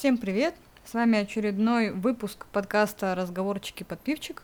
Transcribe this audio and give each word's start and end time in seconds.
Всем 0.00 0.16
привет! 0.16 0.54
С 0.82 0.94
вами 0.94 1.18
очередной 1.18 1.90
выпуск 1.90 2.46
подкаста 2.52 3.14
«Разговорчики 3.14 3.82
под 3.82 4.00
пивчик». 4.00 4.42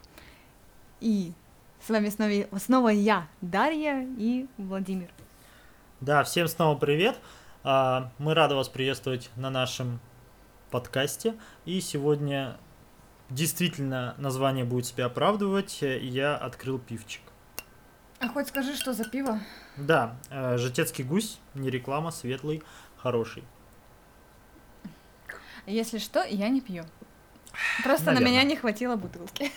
И 1.00 1.32
с 1.80 1.88
вами 1.88 2.10
снова, 2.10 2.58
снова 2.58 2.88
я, 2.90 3.26
Дарья 3.40 4.06
и 4.18 4.48
Владимир. 4.58 5.08
Да, 6.02 6.24
всем 6.24 6.46
снова 6.46 6.78
привет. 6.78 7.18
А, 7.64 8.12
мы 8.18 8.34
рады 8.34 8.54
вас 8.54 8.68
приветствовать 8.68 9.30
на 9.34 9.48
нашем 9.48 9.98
подкасте. 10.70 11.34
И 11.64 11.80
сегодня 11.80 12.58
действительно 13.30 14.14
название 14.18 14.66
будет 14.66 14.84
себя 14.84 15.06
оправдывать. 15.06 15.78
Я 15.80 16.36
открыл 16.36 16.78
пивчик. 16.78 17.22
А 18.20 18.28
хоть 18.28 18.48
скажи, 18.48 18.76
что 18.76 18.92
за 18.92 19.08
пиво? 19.08 19.40
Да, 19.78 20.16
э, 20.28 20.58
Житецкий 20.58 21.02
гусь, 21.02 21.38
не 21.54 21.70
реклама, 21.70 22.10
светлый, 22.10 22.62
хороший. 22.98 23.42
Если 25.66 25.98
что, 25.98 26.22
я 26.24 26.48
не 26.48 26.60
пью. 26.60 26.84
Просто 27.82 28.06
Наверно. 28.06 28.26
на 28.26 28.30
меня 28.30 28.42
не 28.44 28.56
хватило 28.56 28.96
бутылки. 28.96 29.50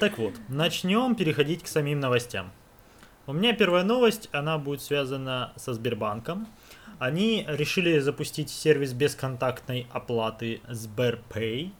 Так 0.00 0.18
вот, 0.18 0.34
начнем 0.48 1.14
переходить 1.14 1.62
к 1.62 1.66
самим 1.66 2.00
новостям. 2.00 2.52
У 3.26 3.32
меня 3.32 3.52
первая 3.52 3.84
новость, 3.84 4.28
она 4.32 4.58
будет 4.58 4.80
связана 4.80 5.52
со 5.56 5.74
Сбербанком. 5.74 6.46
Они 6.98 7.44
решили 7.48 7.98
запустить 7.98 8.50
сервис 8.50 8.92
бесконтактной 8.92 9.86
оплаты 9.92 10.60
SberPay. 10.68 11.72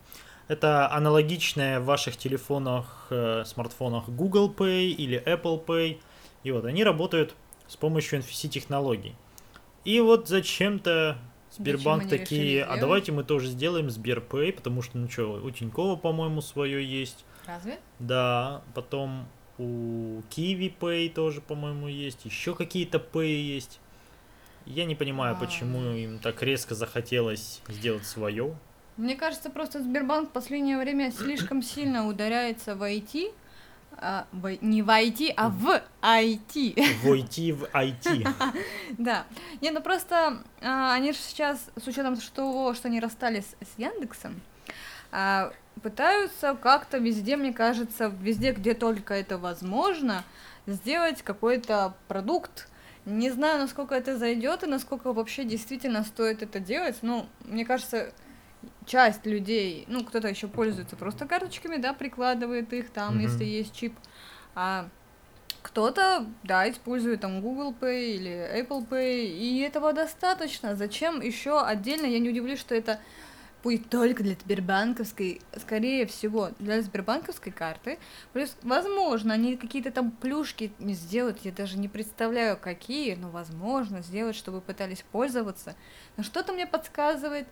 Это 0.48 0.90
аналогичное 0.92 1.80
в 1.80 1.84
ваших 1.84 2.16
телефонах, 2.16 3.06
э, 3.10 3.44
смартфонах 3.46 4.08
Google 4.08 4.52
Pay 4.52 4.88
или 4.90 5.22
Apple 5.24 5.64
Pay. 5.64 6.00
И 6.44 6.50
вот 6.50 6.64
они 6.64 6.84
работают 6.84 7.34
с 7.66 7.76
помощью 7.76 8.20
NFC-технологий. 8.20 9.14
И 9.84 10.00
вот 10.00 10.28
зачем-то 10.28 11.18
Сбербанк 11.50 12.08
такие, 12.08 12.62
а 12.64 12.76
давайте 12.76 13.12
мы 13.12 13.24
тоже 13.24 13.48
сделаем 13.48 13.86
SberPay, 13.86 14.52
потому 14.52 14.82
что, 14.82 14.98
ну 14.98 15.08
что, 15.08 15.40
у 15.42 15.50
Тинькова, 15.50 15.96
по-моему, 15.96 16.40
свое 16.40 16.84
есть. 16.84 17.24
Разве? 17.46 17.78
Да, 17.98 18.62
потом 18.74 19.26
у 19.56 20.20
Kiwi 20.30 20.72
Pay 20.78 21.10
тоже, 21.12 21.40
по-моему, 21.40 21.88
есть. 21.88 22.24
Еще 22.24 22.54
какие-то 22.54 22.98
Pay 22.98 23.42
есть. 23.42 23.80
Я 24.66 24.84
не 24.84 24.94
понимаю, 24.94 25.34
А. 25.34 25.40
почему 25.40 25.80
им 25.92 26.18
так 26.18 26.42
резко 26.42 26.74
захотелось 26.74 27.62
сделать 27.68 28.04
свое. 28.04 28.54
Мне 28.98 29.16
кажется, 29.16 29.48
просто 29.48 29.82
Сбербанк 29.82 30.28
в 30.28 30.32
последнее 30.32 30.76
время 30.76 31.10
слишком 31.12 31.62
сильно 31.62 32.06
ударяется 32.06 32.74
в 32.74 32.82
IT. 32.82 33.32
А, 34.00 34.26
не 34.60 34.82
в 34.82 34.88
IT, 34.88 35.32
а 35.36 35.48
в 35.48 35.82
IT. 36.02 36.84
Войти 37.02 37.52
в 37.52 37.64
IT. 37.64 38.28
Да. 38.98 39.24
Не, 39.60 39.70
ну 39.70 39.80
просто 39.80 40.42
а, 40.60 40.94
они 40.94 41.12
же 41.12 41.18
сейчас, 41.18 41.70
с 41.76 41.86
учетом 41.86 42.16
того, 42.34 42.74
что 42.74 42.88
они 42.88 43.00
расстались 43.00 43.56
с 43.60 43.78
Яндексом, 43.78 44.40
а, 45.10 45.52
пытаются 45.82 46.54
как-то 46.54 46.98
везде, 46.98 47.36
мне 47.36 47.52
кажется, 47.52 48.12
везде, 48.20 48.52
где 48.52 48.74
только 48.74 49.14
это 49.14 49.38
возможно, 49.38 50.24
сделать 50.66 51.22
какой-то 51.22 51.94
продукт. 52.08 52.68
Не 53.04 53.30
знаю, 53.30 53.58
насколько 53.58 53.94
это 53.94 54.18
зайдет 54.18 54.64
и 54.64 54.66
насколько 54.66 55.12
вообще 55.12 55.44
действительно 55.44 56.04
стоит 56.04 56.42
это 56.42 56.60
делать. 56.60 56.98
Ну, 57.02 57.26
мне 57.44 57.64
кажется, 57.64 58.12
часть 58.86 59.26
людей, 59.26 59.84
ну, 59.88 60.04
кто-то 60.04 60.28
еще 60.28 60.48
пользуется 60.48 60.96
просто 60.96 61.26
карточками, 61.26 61.76
да, 61.76 61.92
прикладывает 61.92 62.72
их 62.72 62.90
там, 62.90 63.14
Мгм. 63.14 63.22
если 63.22 63.44
есть 63.44 63.74
чип. 63.74 63.94
А 64.54 64.88
кто-то, 65.62 66.26
да, 66.44 66.70
использует 66.70 67.20
там 67.20 67.40
Google 67.40 67.74
Pay 67.78 68.14
или 68.14 68.62
Apple 68.62 68.88
Pay, 68.88 69.26
и 69.26 69.60
этого 69.60 69.92
достаточно. 69.92 70.76
Зачем 70.76 71.20
еще 71.20 71.60
отдельно? 71.60 72.06
Я 72.06 72.18
не 72.18 72.30
удивлюсь, 72.30 72.60
что 72.60 72.74
это 72.74 73.00
будет 73.62 73.90
только 73.90 74.22
для 74.22 74.34
Сбербанковской, 74.34 75.42
скорее 75.56 76.06
всего, 76.06 76.50
для 76.58 76.80
Сбербанковской 76.80 77.52
карты. 77.52 77.98
Плюс, 78.32 78.56
возможно, 78.62 79.34
они 79.34 79.56
какие-то 79.56 79.90
там 79.90 80.12
плюшки 80.12 80.72
не 80.78 80.94
сделают, 80.94 81.40
я 81.42 81.52
даже 81.52 81.76
не 81.76 81.88
представляю, 81.88 82.56
какие, 82.56 83.14
но, 83.14 83.30
возможно, 83.30 84.00
сделают, 84.02 84.36
чтобы 84.36 84.60
пытались 84.60 85.04
пользоваться. 85.10 85.74
Но 86.16 86.22
что-то 86.22 86.52
мне 86.52 86.66
подсказывает, 86.66 87.48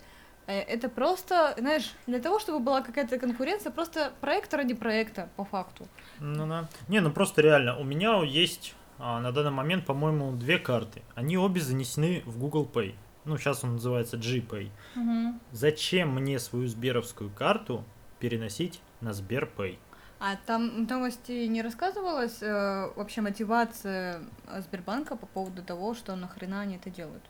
это 0.52 0.88
просто, 0.88 1.54
знаешь, 1.58 1.92
для 2.06 2.20
того, 2.20 2.38
чтобы 2.38 2.60
была 2.60 2.82
какая-то 2.82 3.18
конкуренция, 3.18 3.72
просто 3.72 4.12
проект 4.20 4.52
ради 4.54 4.74
проекта, 4.74 5.28
по 5.36 5.44
факту. 5.44 5.86
Ну 6.20 6.46
да. 6.46 6.68
Не, 6.88 7.00
ну 7.00 7.10
просто 7.10 7.42
реально, 7.42 7.76
у 7.76 7.84
меня 7.84 8.22
есть 8.22 8.74
а, 8.98 9.20
на 9.20 9.32
данный 9.32 9.50
момент, 9.50 9.84
по-моему, 9.84 10.32
две 10.32 10.58
карты. 10.58 11.02
Они 11.14 11.36
обе 11.36 11.60
занесены 11.60 12.22
в 12.26 12.38
Google 12.38 12.68
Pay. 12.72 12.94
Ну, 13.24 13.36
сейчас 13.38 13.64
он 13.64 13.74
называется 13.74 14.16
GPay. 14.16 14.70
Мгм. 14.94 15.40
Зачем 15.50 16.14
мне 16.14 16.38
свою 16.38 16.68
сберовскую 16.68 17.28
карту 17.30 17.84
переносить 18.20 18.80
на 19.00 19.10
SberPay? 19.10 19.78
А 20.18 20.36
там 20.46 20.86
в 20.86 20.90
новости 20.90 21.46
не 21.46 21.60
рассказывалась 21.60 22.40
э, 22.40 22.90
вообще 22.96 23.20
мотивация 23.20 24.22
э, 24.46 24.62
Сбербанка 24.62 25.14
по 25.16 25.26
поводу 25.26 25.62
того, 25.62 25.92
что 25.94 26.16
нахрена 26.16 26.60
они 26.60 26.76
это 26.76 26.88
делают? 26.88 27.22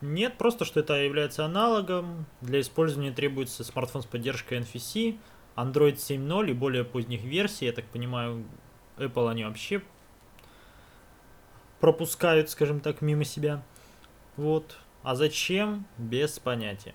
Нет, 0.00 0.36
просто 0.36 0.64
что 0.64 0.80
это 0.80 0.94
является 0.94 1.44
аналогом. 1.44 2.26
Для 2.40 2.60
использования 2.60 3.12
требуется 3.12 3.64
смартфон 3.64 4.02
с 4.02 4.06
поддержкой 4.06 4.58
NFC, 4.58 5.18
Android 5.56 5.96
7.0 5.96 6.50
и 6.50 6.52
более 6.52 6.84
поздних 6.84 7.22
версий. 7.22 7.66
Я 7.66 7.72
так 7.72 7.86
понимаю, 7.86 8.44
Apple 8.98 9.30
они 9.30 9.44
вообще 9.44 9.82
пропускают, 11.80 12.50
скажем 12.50 12.80
так, 12.80 13.00
мимо 13.00 13.24
себя. 13.24 13.62
Вот. 14.36 14.76
А 15.02 15.14
зачем? 15.14 15.86
Без 15.98 16.38
понятия. 16.38 16.94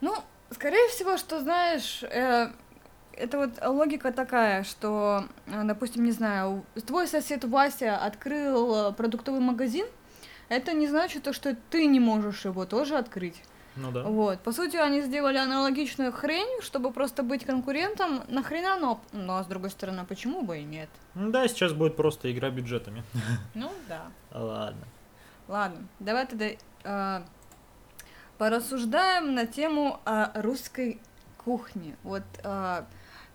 Ну, 0.00 0.14
скорее 0.50 0.88
всего, 0.88 1.16
что 1.16 1.40
знаешь, 1.40 2.02
э, 2.02 2.50
это 3.12 3.38
вот 3.38 3.50
логика 3.64 4.12
такая, 4.12 4.64
что, 4.64 5.24
э, 5.46 5.62
допустим, 5.64 6.04
не 6.04 6.12
знаю, 6.12 6.64
твой 6.86 7.06
сосед 7.06 7.44
Вася 7.44 7.96
открыл 7.96 8.90
э, 8.90 8.92
продуктовый 8.92 9.40
магазин, 9.40 9.86
это 10.48 10.72
не 10.72 10.86
значит 10.86 11.24
то, 11.24 11.32
что 11.32 11.56
ты 11.70 11.86
не 11.86 12.00
можешь 12.00 12.44
его 12.44 12.66
тоже 12.66 12.96
открыть. 12.96 13.42
Ну 13.76 13.92
да. 13.92 14.04
Вот, 14.04 14.40
по 14.40 14.52
сути, 14.52 14.76
они 14.76 15.02
сделали 15.02 15.36
аналогичную 15.36 16.10
хрень, 16.10 16.62
чтобы 16.62 16.92
просто 16.92 17.22
быть 17.22 17.44
конкурентом. 17.44 18.22
Нахрена, 18.28 18.78
но, 18.78 19.00
но 19.12 19.42
с 19.42 19.46
другой 19.46 19.70
стороны, 19.70 20.04
почему 20.06 20.42
бы 20.42 20.58
и 20.58 20.64
нет? 20.64 20.88
Ну 21.14 21.30
да, 21.30 21.46
сейчас 21.46 21.72
будет 21.74 21.94
просто 21.94 22.32
игра 22.32 22.50
бюджетами. 22.50 23.02
Ну 23.54 23.70
да. 23.88 24.06
Ладно. 24.32 24.86
Ладно, 25.48 25.86
давай 26.00 26.26
тогда 26.26 26.46
э, 26.84 27.22
порассуждаем 28.38 29.34
на 29.34 29.46
тему 29.46 30.00
э, 30.04 30.28
русской 30.34 31.00
кухни. 31.44 31.94
Вот 32.02 32.24
э, 32.42 32.82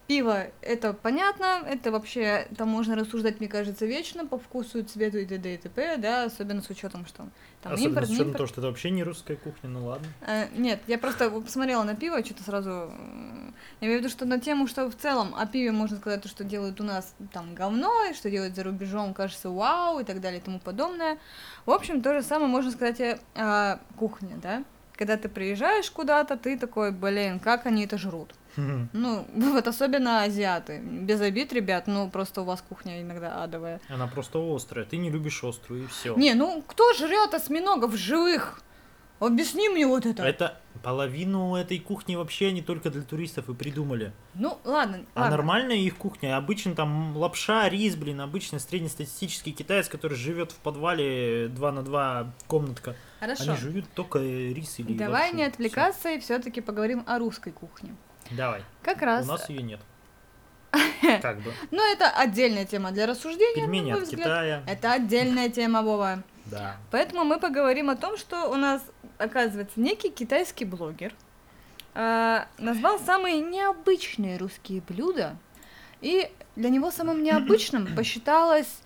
пиво 0.08 0.48
это 0.62 0.94
понятно, 0.94 1.64
это 1.66 1.92
вообще 1.92 2.48
там 2.58 2.70
можно 2.70 2.96
рассуждать, 2.96 3.40
мне 3.40 3.48
кажется, 3.48 3.86
вечно 3.86 4.26
по 4.26 4.38
вкусу, 4.38 4.84
цвету 4.84 5.20
и 5.20 5.26
т.д. 5.26 5.54
и 5.54 5.58
т.п., 5.58 5.98
да, 5.98 6.26
особенно 6.26 6.62
с 6.62 6.70
учетом, 6.70 7.06
что 7.06 7.30
там 7.62 7.74
Особенно 7.74 7.90
импорт, 7.90 8.08
с 8.08 8.10
учетом 8.10 8.28
импорт. 8.28 8.38
того, 8.38 8.48
что 8.48 8.62
это 8.62 8.68
вообще 8.68 8.90
не 8.90 9.04
русская 9.04 9.36
кухня, 9.36 9.70
ну 9.70 9.86
ладно. 9.86 10.08
Э, 10.22 10.48
нет, 10.56 10.82
я 10.88 10.98
просто 10.98 11.30
посмотрела 11.30 11.84
на 11.84 11.96
пиво, 11.96 12.24
что-то 12.26 12.44
сразу... 12.44 12.70
Я 13.80 13.88
имею 13.88 14.00
в 14.00 14.04
виду, 14.04 14.10
что 14.10 14.26
на 14.26 14.40
тему, 14.40 14.68
что 14.68 14.90
в 14.90 14.96
целом 14.96 15.34
о 15.36 15.46
пиве 15.46 15.72
можно 15.72 15.98
сказать, 15.98 16.22
то, 16.22 16.28
что 16.28 16.44
делают 16.44 16.82
у 16.82 16.84
нас 16.84 17.16
там 17.32 17.54
говно, 17.56 17.92
и 18.10 18.14
что 18.14 18.30
делают 18.30 18.56
за 18.56 18.64
рубежом, 18.64 19.14
кажется, 19.14 19.50
вау, 19.50 20.00
и 20.00 20.04
так 20.04 20.20
далее, 20.22 20.40
и 20.40 20.44
тому 20.44 20.60
подобное. 20.60 21.20
В 21.66 21.72
общем, 21.72 22.02
то 22.02 22.14
же 22.14 22.24
самое 22.24 22.50
можно 22.50 22.72
сказать 22.72 23.00
и 23.00 23.18
о 23.36 23.78
кухне, 23.98 24.38
да? 24.42 24.64
Когда 24.94 25.18
ты 25.18 25.30
приезжаешь 25.30 25.90
куда-то, 25.90 26.38
ты 26.38 26.58
такой, 26.58 26.92
блин, 26.92 27.40
как 27.40 27.66
они 27.66 27.86
это 27.86 27.98
жрут. 27.98 28.34
Ну, 28.56 29.26
вот 29.36 29.68
особенно 29.68 30.24
азиаты. 30.24 30.80
Без 30.80 31.22
обид, 31.22 31.54
ребят, 31.54 31.88
ну 31.88 32.10
просто 32.10 32.42
у 32.42 32.46
вас 32.46 32.62
кухня 32.68 33.02
иногда 33.02 33.44
адовая. 33.44 33.80
Она 33.90 34.08
просто 34.08 34.40
острая. 34.40 34.86
Ты 34.86 34.98
не 34.98 35.10
любишь 35.10 35.44
острую 35.44 35.84
и 35.84 35.88
все. 35.88 36.16
Не, 36.16 36.34
ну 36.34 36.64
кто 36.68 36.94
жрет 36.94 37.34
осьминогов 37.34 37.96
живых? 37.96 38.62
Объясни 39.20 39.70
мне 39.70 39.86
вот 39.86 40.08
это. 40.08 40.24
Это 40.24 40.60
половину 40.82 41.56
этой 41.56 41.78
кухни 41.78 42.16
вообще 42.16 42.48
они 42.48 42.64
только 42.64 42.90
для 42.90 43.04
туристов 43.04 43.50
и 43.50 43.54
придумали. 43.54 44.14
Ну, 44.34 44.58
ладно, 44.64 45.06
А 45.14 45.20
ладно. 45.22 45.38
нормальная 45.38 45.76
их 45.76 45.96
кухня, 45.96 46.38
обычно 46.38 46.74
там 46.74 47.16
лапша, 47.16 47.70
рис, 47.70 47.96
блин, 47.96 48.20
обычно 48.20 48.58
среднестатистический 48.58 49.52
китаец, 49.52 49.90
который 49.90 50.18
живет 50.18 50.52
в 50.52 50.56
подвале 50.56 51.50
2 51.50 51.72
на 51.72 51.84
2 51.84 52.34
комнатка. 52.48 52.96
Хорошо. 53.20 53.44
Они 53.52 53.58
жуют 53.62 53.86
только 53.94 54.18
рис 54.18 54.80
или 54.80 54.98
Давай 54.98 55.26
лапшу. 55.26 55.36
не 55.38 55.44
отвлекаться 55.44 56.10
и 56.10 56.20
все-таки 56.20 56.60
поговорим 56.60 57.04
о 57.06 57.20
русской 57.20 57.52
кухне. 57.52 57.96
Давай. 58.32 58.64
Как 58.82 59.02
раз. 59.02 59.26
У 59.26 59.30
нас 59.30 59.50
ее 59.50 59.62
нет. 59.62 59.80
Как 61.22 61.42
бы. 61.42 61.54
Ну, 61.72 61.92
это 61.92 62.10
отдельная 62.10 62.66
тема 62.66 62.92
для 62.92 63.06
рассуждения. 63.06 63.64
Пельмени 63.66 63.92
от. 63.92 64.08
Китая. 64.08 64.64
Это 64.68 64.94
отдельная 64.94 65.50
тема, 65.50 65.82
Вова. 65.82 66.24
Да. 66.46 66.78
Поэтому 66.92 67.24
мы 67.24 67.40
поговорим 67.40 67.90
о 67.90 67.96
том, 67.96 68.18
что 68.18 68.50
у 68.50 68.56
нас, 68.56 68.84
оказывается, 69.18 69.80
некий 69.80 70.10
китайский 70.10 70.66
блогер 70.66 71.14
а, 71.94 72.48
назвал 72.58 73.00
самые 73.00 73.40
необычные 73.40 74.38
русские 74.38 74.82
блюда. 74.82 75.38
И 76.02 76.32
для 76.56 76.70
него 76.70 76.92
самым 76.92 77.24
необычным 77.24 77.88
посчиталось... 77.96 78.80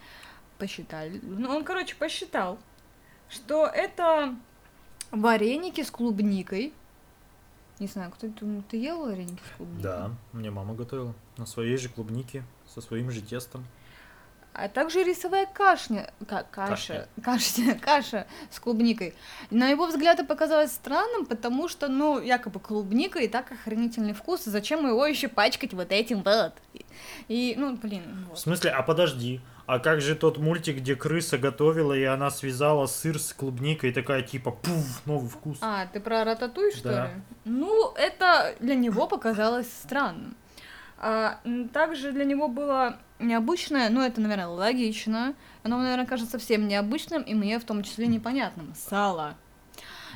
Посчитали... 0.57 1.19
Ну, 1.21 1.49
он, 1.49 1.63
короче, 1.63 1.95
посчитал, 1.95 2.57
что 3.29 3.65
это 3.65 4.35
вареники 5.11 5.83
с 5.83 5.91
клубникой. 5.91 6.73
Не 7.79 7.87
знаю, 7.87 8.11
кто 8.11 8.27
ты, 8.29 8.61
ты 8.69 8.77
ел 8.77 9.01
вареники 9.05 9.41
с 9.53 9.57
клубникой? 9.57 9.83
Да, 9.83 10.11
мне 10.31 10.49
мама 10.51 10.73
готовила. 10.75 11.13
На 11.37 11.45
своей 11.45 11.77
же 11.77 11.89
клубнике, 11.89 12.43
со 12.73 12.79
своим 12.81 13.11
же 13.11 13.21
тестом. 13.21 13.65
А 14.53 14.69
также 14.69 15.03
рисовая 15.03 15.45
кашня, 15.47 16.13
ка- 16.29 16.45
каша, 16.49 17.09
каша, 17.21 17.75
каша 17.81 18.25
с 18.49 18.57
клубникой. 18.61 19.13
На 19.51 19.67
его 19.67 19.85
взгляд 19.87 20.17
это 20.19 20.25
показалось 20.25 20.71
странным, 20.71 21.25
потому 21.25 21.67
что, 21.67 21.89
ну, 21.89 22.21
якобы 22.21 22.61
клубника 22.61 23.19
и 23.19 23.27
так 23.27 23.51
охранительный 23.51 24.13
вкус, 24.13 24.45
зачем 24.45 24.87
его 24.87 25.05
еще 25.05 25.27
пачкать 25.27 25.73
вот 25.73 25.91
этим 25.91 26.23
вот? 26.23 26.53
И, 27.27 27.55
ну, 27.57 27.75
блин, 27.75 28.03
В 28.27 28.29
вот. 28.29 28.39
смысле, 28.39 28.69
а 28.71 28.81
подожди, 28.81 29.41
а 29.65 29.79
как 29.79 30.01
же 30.01 30.15
тот 30.15 30.37
мультик, 30.37 30.77
где 30.77 30.95
крыса 30.95 31.37
готовила, 31.37 31.93
и 31.93 32.03
она 32.03 32.29
связала 32.29 32.85
сыр 32.85 33.19
с 33.19 33.33
клубникой, 33.33 33.89
и 33.89 33.93
такая 33.93 34.21
типа, 34.21 34.51
пуф, 34.51 35.01
новый 35.05 35.29
вкус. 35.29 35.57
А, 35.61 35.85
ты 35.87 35.99
про 35.99 36.23
рататуй, 36.23 36.71
что 36.71 36.89
Да. 36.89 37.05
ли? 37.05 37.11
Ну, 37.45 37.91
это 37.95 38.55
для 38.59 38.75
него 38.75 39.07
показалось 39.07 39.67
странным. 39.71 40.35
А, 40.97 41.39
также 41.73 42.11
для 42.11 42.25
него 42.25 42.47
было 42.47 42.97
необычное, 43.19 43.89
ну, 43.89 44.01
это, 44.01 44.21
наверное, 44.21 44.47
логично. 44.47 45.33
Оно, 45.63 45.77
наверное, 45.79 46.05
кажется 46.05 46.37
всем 46.37 46.67
необычным, 46.67 47.21
и 47.23 47.33
мне 47.33 47.59
в 47.59 47.63
том 47.63 47.83
числе 47.83 48.07
непонятным. 48.07 48.73
Сало. 48.75 49.35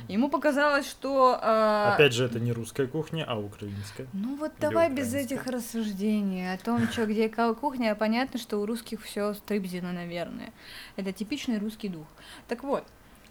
Ему 0.08 0.28
показалось, 0.28 0.88
что... 0.88 1.38
а, 1.40 1.94
Опять 1.94 2.12
же, 2.12 2.24
это 2.24 2.40
не 2.40 2.52
русская 2.52 2.86
кухня, 2.86 3.24
а 3.26 3.38
украинская. 3.38 4.06
Ну 4.12 4.36
вот 4.36 4.52
Или 4.54 4.60
давай 4.60 4.90
без 4.90 5.14
этих 5.14 5.46
рассуждений 5.46 6.52
о 6.52 6.58
том, 6.58 6.86
что 6.88 7.06
где 7.06 7.28
какая 7.28 7.54
кухня, 7.54 7.94
понятно, 7.94 8.38
что 8.38 8.58
у 8.58 8.66
русских 8.66 9.02
все 9.02 9.34
стрипзино, 9.34 9.92
наверное. 9.92 10.52
Это 10.96 11.12
типичный 11.12 11.58
русский 11.58 11.88
дух. 11.88 12.06
Так 12.48 12.64
вот, 12.64 12.84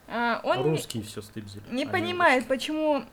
а, 0.08 0.42
он 0.44 0.64
не- 0.64 0.72
Русские 0.72 1.04
все 1.04 1.22
стыбзили. 1.22 1.64
не 1.70 1.84
а 1.84 1.86
не 1.86 1.86
понимает, 1.86 2.48
почему 2.48 3.04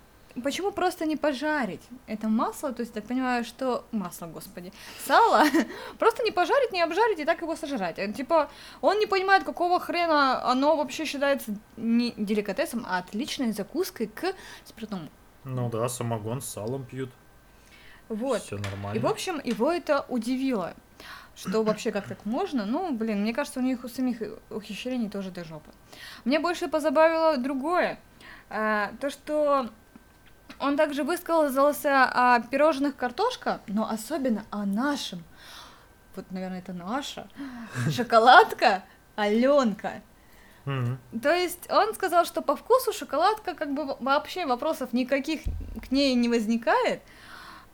почему 0.42 0.72
просто 0.72 1.06
не 1.06 1.16
пожарить 1.16 1.82
это 2.06 2.28
масло, 2.28 2.72
то 2.72 2.82
есть 2.82 2.94
я 2.94 3.00
так 3.00 3.08
понимаю, 3.08 3.44
что 3.44 3.84
масло, 3.92 4.26
господи, 4.26 4.72
сало, 5.04 5.44
просто 5.98 6.22
не 6.22 6.30
пожарить, 6.30 6.72
не 6.72 6.82
обжарить 6.82 7.18
и 7.18 7.24
так 7.24 7.42
его 7.42 7.56
сожрать. 7.56 7.98
Э, 7.98 8.12
Типа 8.12 8.50
он 8.80 8.98
не 8.98 9.06
понимает, 9.06 9.44
какого 9.44 9.80
хрена 9.80 10.44
оно 10.50 10.76
вообще 10.76 11.04
считается 11.04 11.56
не 11.76 12.12
деликатесом, 12.16 12.84
а 12.88 12.98
отличной 12.98 13.52
закуской 13.52 14.06
к 14.06 14.34
спиртному. 14.64 15.08
Ну 15.44 15.68
да, 15.70 15.88
самогон 15.88 16.40
с 16.40 16.46
салом 16.46 16.84
пьют. 16.84 17.10
Вот. 18.08 18.42
Все 18.42 18.58
нормально. 18.58 18.96
И, 18.96 19.00
в 19.00 19.06
общем, 19.06 19.40
его 19.42 19.72
это 19.72 20.04
удивило. 20.08 20.74
Что 21.34 21.62
вообще 21.62 21.92
как 21.92 22.08
так 22.08 22.24
можно? 22.24 22.64
Ну, 22.64 22.94
блин, 22.94 23.20
мне 23.20 23.34
кажется, 23.34 23.60
у 23.60 23.62
них 23.62 23.84
у 23.84 23.88
самих 23.88 24.22
ухищрений 24.48 25.10
тоже 25.10 25.30
до 25.30 25.44
жопы. 25.44 25.70
Мне 26.24 26.40
больше 26.40 26.66
позабавило 26.66 27.36
другое. 27.36 27.98
А, 28.48 28.92
то, 29.00 29.10
что 29.10 29.68
он 30.58 30.76
также 30.76 31.04
высказался 31.04 32.04
о 32.04 32.40
пирожных 32.40 32.96
картошка, 32.96 33.60
но 33.66 33.88
особенно 33.88 34.44
о 34.50 34.64
нашем. 34.64 35.22
Вот, 36.14 36.30
наверное, 36.30 36.60
это 36.60 36.72
наша. 36.72 37.28
Шоколадка 37.90 38.82
Аленка. 39.16 40.02
Мгм. 40.64 40.98
То 41.22 41.32
есть 41.32 41.70
он 41.70 41.94
сказал, 41.94 42.24
что 42.24 42.42
по 42.42 42.56
вкусу 42.56 42.92
шоколадка 42.92 43.54
как 43.54 43.72
бы 43.72 43.84
во- 43.84 43.96
вообще 44.00 44.46
вопросов 44.46 44.92
никаких 44.92 45.42
к 45.86 45.92
ней 45.92 46.14
не 46.14 46.28
возникает. 46.28 47.02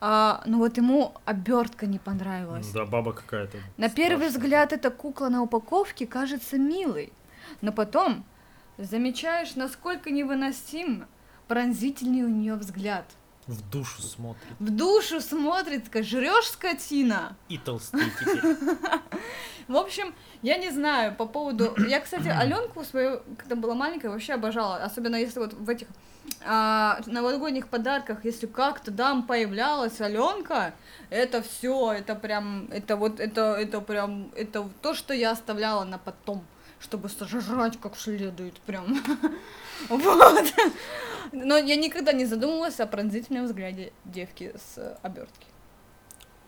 А, 0.04 0.42
ну 0.46 0.58
вот 0.58 0.76
ему 0.76 1.14
обертка 1.24 1.86
не 1.86 1.98
понравилась. 1.98 2.69
Да, 2.72 2.84
баба 2.84 3.12
какая-то. 3.12 3.58
На 3.76 3.88
первый 3.88 4.28
страшная. 4.28 4.40
взгляд 4.40 4.72
эта 4.72 4.90
кукла 4.90 5.28
на 5.28 5.42
упаковке 5.42 6.06
кажется 6.06 6.58
милой, 6.58 7.12
но 7.60 7.72
потом 7.72 8.24
замечаешь, 8.78 9.54
насколько 9.54 10.10
невыносим 10.10 11.06
пронзительный 11.52 12.22
у 12.22 12.28
нее 12.28 12.54
взгляд. 12.54 13.04
В 13.46 13.60
душу 13.69 14.00
смотрит. 14.00 14.54
В 14.58 14.70
душу 14.70 15.20
смотрит, 15.20 15.87
как 15.90 16.02
жрешь 16.02 16.46
скотина. 16.46 17.37
И 17.50 17.58
толстый 17.58 18.10
теперь. 18.19 18.56
В 19.69 19.76
общем, 19.76 20.14
я 20.40 20.56
не 20.56 20.70
знаю 20.70 21.14
по 21.14 21.26
поводу... 21.26 21.75
Я, 21.87 22.00
кстати, 22.00 22.28
Аленку 22.40 22.84
свою, 22.84 23.20
когда 23.37 23.54
была 23.54 23.75
маленькая, 23.75 24.08
вообще 24.08 24.32
обожала. 24.32 24.76
Особенно 24.76 25.16
если 25.16 25.40
вот 25.40 25.52
в 25.52 25.69
этих 25.69 25.88
а, 26.43 27.00
новогодних 27.04 27.69
подарках, 27.69 28.25
если 28.25 28.46
как-то 28.46 28.90
там 28.90 29.25
появлялась 29.25 30.00
Аленка, 30.00 30.72
это 31.10 31.43
все, 31.43 31.93
это 31.93 32.14
прям, 32.14 32.69
это 32.72 32.96
вот, 32.96 33.20
это, 33.20 33.56
это 33.60 33.82
прям, 33.82 34.31
это 34.37 34.66
то, 34.81 34.94
что 34.94 35.12
я 35.12 35.32
оставляла 35.32 35.84
на 35.84 35.98
потом, 35.98 36.43
чтобы 36.82 37.08
сожрать 37.08 37.81
как 37.81 37.96
следует, 37.96 38.55
прям. 38.61 38.96
Вот. 39.88 40.52
Но 41.32 41.56
я 41.56 41.75
никогда 41.75 42.12
не 42.12 42.25
задумывалась 42.25 42.79
о 42.79 42.87
пронзительном 42.87 43.46
взгляде 43.46 43.93
девки 44.05 44.55
с 44.55 44.96
обертки. 45.02 45.46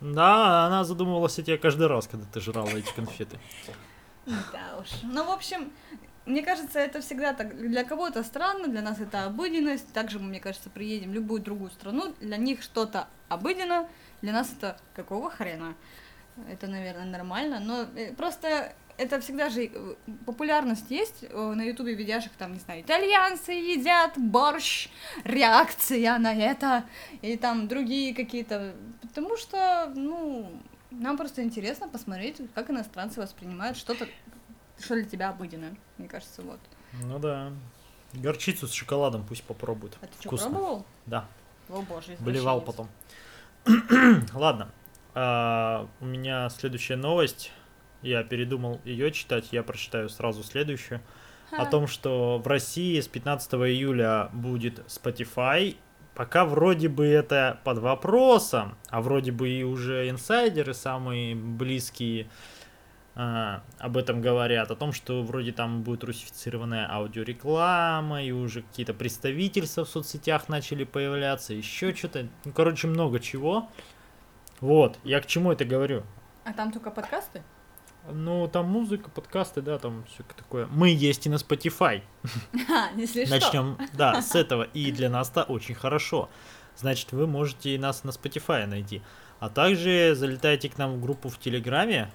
Да, 0.01 0.67
она 0.67 0.85
задумывалась 0.85 1.39
о 1.39 1.43
тебе 1.43 1.59
каждый 1.59 1.89
раз, 1.89 2.07
когда 2.07 2.27
ты 2.33 2.41
жрала 2.41 2.71
эти 2.71 2.93
конфеты. 2.95 3.39
Да 4.27 4.79
уж. 4.81 4.89
Ну, 5.03 5.25
в 5.25 5.31
общем, 5.31 5.73
мне 6.27 6.43
кажется, 6.43 6.79
это 6.79 7.01
всегда 7.01 7.35
так. 7.35 7.57
Для 7.57 7.85
кого-то 7.85 8.23
странно, 8.23 8.69
для 8.69 8.83
нас 8.83 9.01
это 9.01 9.25
обыденность. 9.25 9.93
Также 9.93 10.19
мы, 10.19 10.29
мне 10.29 10.41
кажется, 10.41 10.71
приедем 10.71 11.11
в 11.11 11.15
любую 11.15 11.43
другую 11.43 11.71
страну, 11.71 12.15
для 12.21 12.37
них 12.37 12.63
что-то 12.63 13.09
обыденно, 13.29 13.89
для 14.23 14.33
нас 14.33 14.53
это 14.53 14.79
какого 14.95 15.31
хрена? 15.31 15.75
Это, 16.49 16.67
наверное, 16.67 17.05
нормально, 17.05 17.61
но 17.61 17.83
э, 17.95 18.13
просто 18.13 18.75
это 18.97 19.21
всегда 19.21 19.51
же 19.51 19.65
э, 19.67 19.95
популярность 20.27 20.91
есть 20.91 21.25
э, 21.25 21.53
на 21.55 21.63
ютубе 21.63 21.95
видяшек, 21.95 22.33
там, 22.33 22.53
не 22.53 22.61
знаю, 22.61 22.83
итальянцы 22.83 23.53
едят 23.53 24.13
борщ, 24.17 24.89
реакция 25.25 26.19
на 26.19 26.35
это, 26.35 26.85
или 27.23 27.37
там 27.37 27.69
другие 27.69 28.15
какие-то, 28.15 28.75
потому 29.03 29.37
что, 29.37 29.93
ну, 29.95 30.51
нам 30.91 31.17
просто 31.17 31.43
интересно 31.43 31.89
посмотреть, 31.89 32.41
как 32.55 32.71
иностранцы 32.71 33.21
воспринимают 33.21 33.77
что-то, 33.77 34.07
что 34.79 34.95
для 34.95 35.05
тебя 35.05 35.31
обыденное, 35.31 35.77
мне 35.99 36.09
кажется, 36.09 36.43
вот. 36.43 36.61
Ну 37.03 37.19
да. 37.19 37.53
Горчицу 38.13 38.69
с 38.69 38.73
шоколадом 38.73 39.25
пусть 39.27 39.43
попробуют. 39.43 39.97
А 40.01 40.07
ты 40.07 40.13
что, 40.21 40.29
Вкусно. 40.29 40.51
пробовал? 40.51 40.87
Да, 41.07 41.27
О 41.69 41.83
боже, 41.83 42.15
извращенец. 42.15 42.63
потом. 42.65 42.89
Ладно. 44.35 44.71
А, 45.15 45.89
у 46.01 46.05
меня 46.05 46.49
следующая 46.51 46.97
новость. 46.97 47.51
Я 48.05 48.23
передумал 48.23 48.83
ее 48.85 49.11
читать, 49.11 49.49
я 49.51 49.63
прочитаю 49.63 50.11
сразу 50.11 50.43
следующую. 50.43 51.01
О 51.51 51.65
том, 51.67 51.87
что 51.87 52.39
в 52.39 52.47
России 52.47 53.01
с 53.01 53.09
15 53.09 53.55
июля 53.55 54.29
будет 54.33 54.81
Spotify. 54.89 55.77
Пока 56.15 56.45
вроде 56.45 56.89
бы 56.89 57.07
это 57.07 57.61
под 57.65 57.79
вопросом, 57.79 58.77
а 58.91 59.01
вроде 59.01 59.33
бы 59.33 59.49
и 59.49 59.63
уже 59.63 60.11
инсайдеры 60.11 60.75
самые 60.75 61.35
близкие 61.35 62.29
а, 63.17 63.63
об 63.79 63.97
этом 63.97 64.21
говорят, 64.21 64.71
о 64.71 64.77
том, 64.77 64.93
что 64.93 65.23
вроде 65.23 65.53
там 65.53 65.83
будет 65.83 66.05
русифицированная 66.05 66.87
аудиореклама, 66.93 68.23
и 68.23 68.33
уже 68.33 68.63
какие-то 68.63 68.93
представительства 68.93 69.85
в 69.85 69.89
соцсетях 69.89 70.49
начали 70.49 70.85
появляться, 70.85 71.55
еще 71.55 71.95
что-то, 71.95 72.29
ну, 72.45 72.53
короче, 72.53 72.87
много 72.87 73.19
чего. 73.19 73.71
Вот, 74.61 74.99
я 75.05 75.21
к 75.21 75.27
чему 75.27 75.53
это 75.53 75.65
говорю? 75.65 76.03
А 76.45 76.53
там 76.53 76.71
только 76.71 76.91
подкасты? 76.91 77.43
Ну, 78.13 78.49
там 78.49 78.67
музыка, 78.67 79.09
подкасты, 79.11 79.63
да, 79.63 79.79
там 79.79 80.05
все 80.13 80.23
такое. 80.37 80.67
Мы 80.67 80.91
есть 80.91 81.27
и 81.27 81.31
на 81.31 81.37
Spotify. 81.37 82.03
Начнем, 82.95 83.79
да, 83.95 84.21
с 84.21 84.35
этого. 84.35 84.65
И 84.65 84.93
для 84.93 85.09
нас 85.09 85.31
это 85.31 85.45
очень 85.45 85.75
хорошо. 85.75 86.29
Значит, 86.77 87.13
вы 87.13 87.27
можете 87.27 87.79
нас 87.79 88.05
на 88.05 88.11
Spotify 88.11 88.67
найти. 88.67 89.01
А 89.41 89.49
также 89.49 90.15
залетайте 90.15 90.69
к 90.69 90.77
нам 90.77 90.95
в 90.95 91.01
группу 91.01 91.29
в 91.29 91.39
Телеграме. 91.39 92.11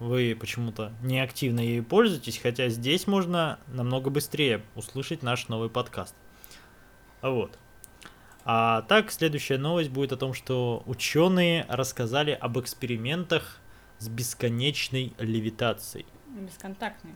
Вы 0.00 0.36
почему-то 0.38 0.92
неактивно 1.02 1.60
ею 1.60 1.84
пользуетесь, 1.84 2.38
хотя 2.38 2.68
здесь 2.68 3.06
можно 3.06 3.58
намного 3.68 4.10
быстрее 4.10 4.62
услышать 4.74 5.22
наш 5.22 5.48
новый 5.48 5.70
подкаст. 5.70 6.14
Вот. 7.22 7.58
А 8.44 8.82
так, 8.82 9.10
следующая 9.10 9.58
новость 9.58 9.90
будет 9.90 10.12
о 10.12 10.16
том, 10.16 10.34
что 10.34 10.82
ученые 10.86 11.66
рассказали 11.68 12.30
об 12.30 12.58
экспериментах 12.58 13.60
с 13.98 14.08
бесконечной 14.08 15.14
левитацией. 15.18 16.06
Бесконтактный. 16.26 17.14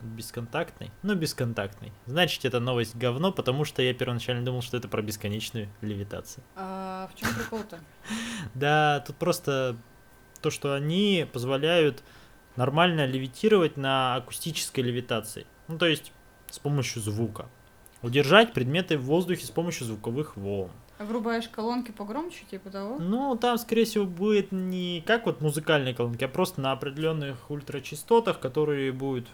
Бесконтактный? 0.00 0.90
Ну, 1.02 1.14
бесконтактный. 1.14 1.92
Значит, 2.06 2.44
это 2.44 2.60
новость 2.60 2.94
говно, 2.94 3.32
потому 3.32 3.64
что 3.64 3.82
я 3.82 3.94
первоначально 3.94 4.44
думал, 4.44 4.60
что 4.60 4.76
это 4.76 4.88
про 4.88 5.00
бесконечную 5.00 5.68
левитацию. 5.80 6.44
А 6.56 7.08
в 7.12 7.18
чем 7.18 7.34
прикол-то? 7.34 7.78
Да, 8.54 9.02
тут 9.06 9.16
просто 9.16 9.76
то, 10.42 10.50
что 10.50 10.74
они 10.74 11.26
позволяют 11.32 12.02
нормально 12.56 13.06
левитировать 13.06 13.76
на 13.76 14.16
акустической 14.16 14.84
левитации. 14.84 15.46
Ну, 15.68 15.78
то 15.78 15.86
есть 15.86 16.12
с 16.50 16.58
помощью 16.58 17.00
звука. 17.00 17.48
Удержать 18.02 18.52
предметы 18.52 18.98
в 18.98 19.04
воздухе 19.04 19.46
с 19.46 19.50
помощью 19.50 19.86
звуковых 19.86 20.36
волн. 20.36 20.70
Врубаешь 21.04 21.48
колонки 21.48 21.90
погромче, 21.92 22.44
типа 22.50 22.70
того? 22.70 22.98
Ну, 22.98 23.36
там, 23.36 23.58
скорее 23.58 23.84
всего, 23.84 24.04
будет 24.04 24.52
не 24.52 25.02
как 25.06 25.26
вот 25.26 25.40
музыкальные 25.40 25.94
колонки, 25.94 26.24
а 26.24 26.28
просто 26.28 26.60
на 26.60 26.72
определенных 26.72 27.50
ультрачастотах, 27.50 28.40
которые 28.40 28.92
будут 28.92 29.26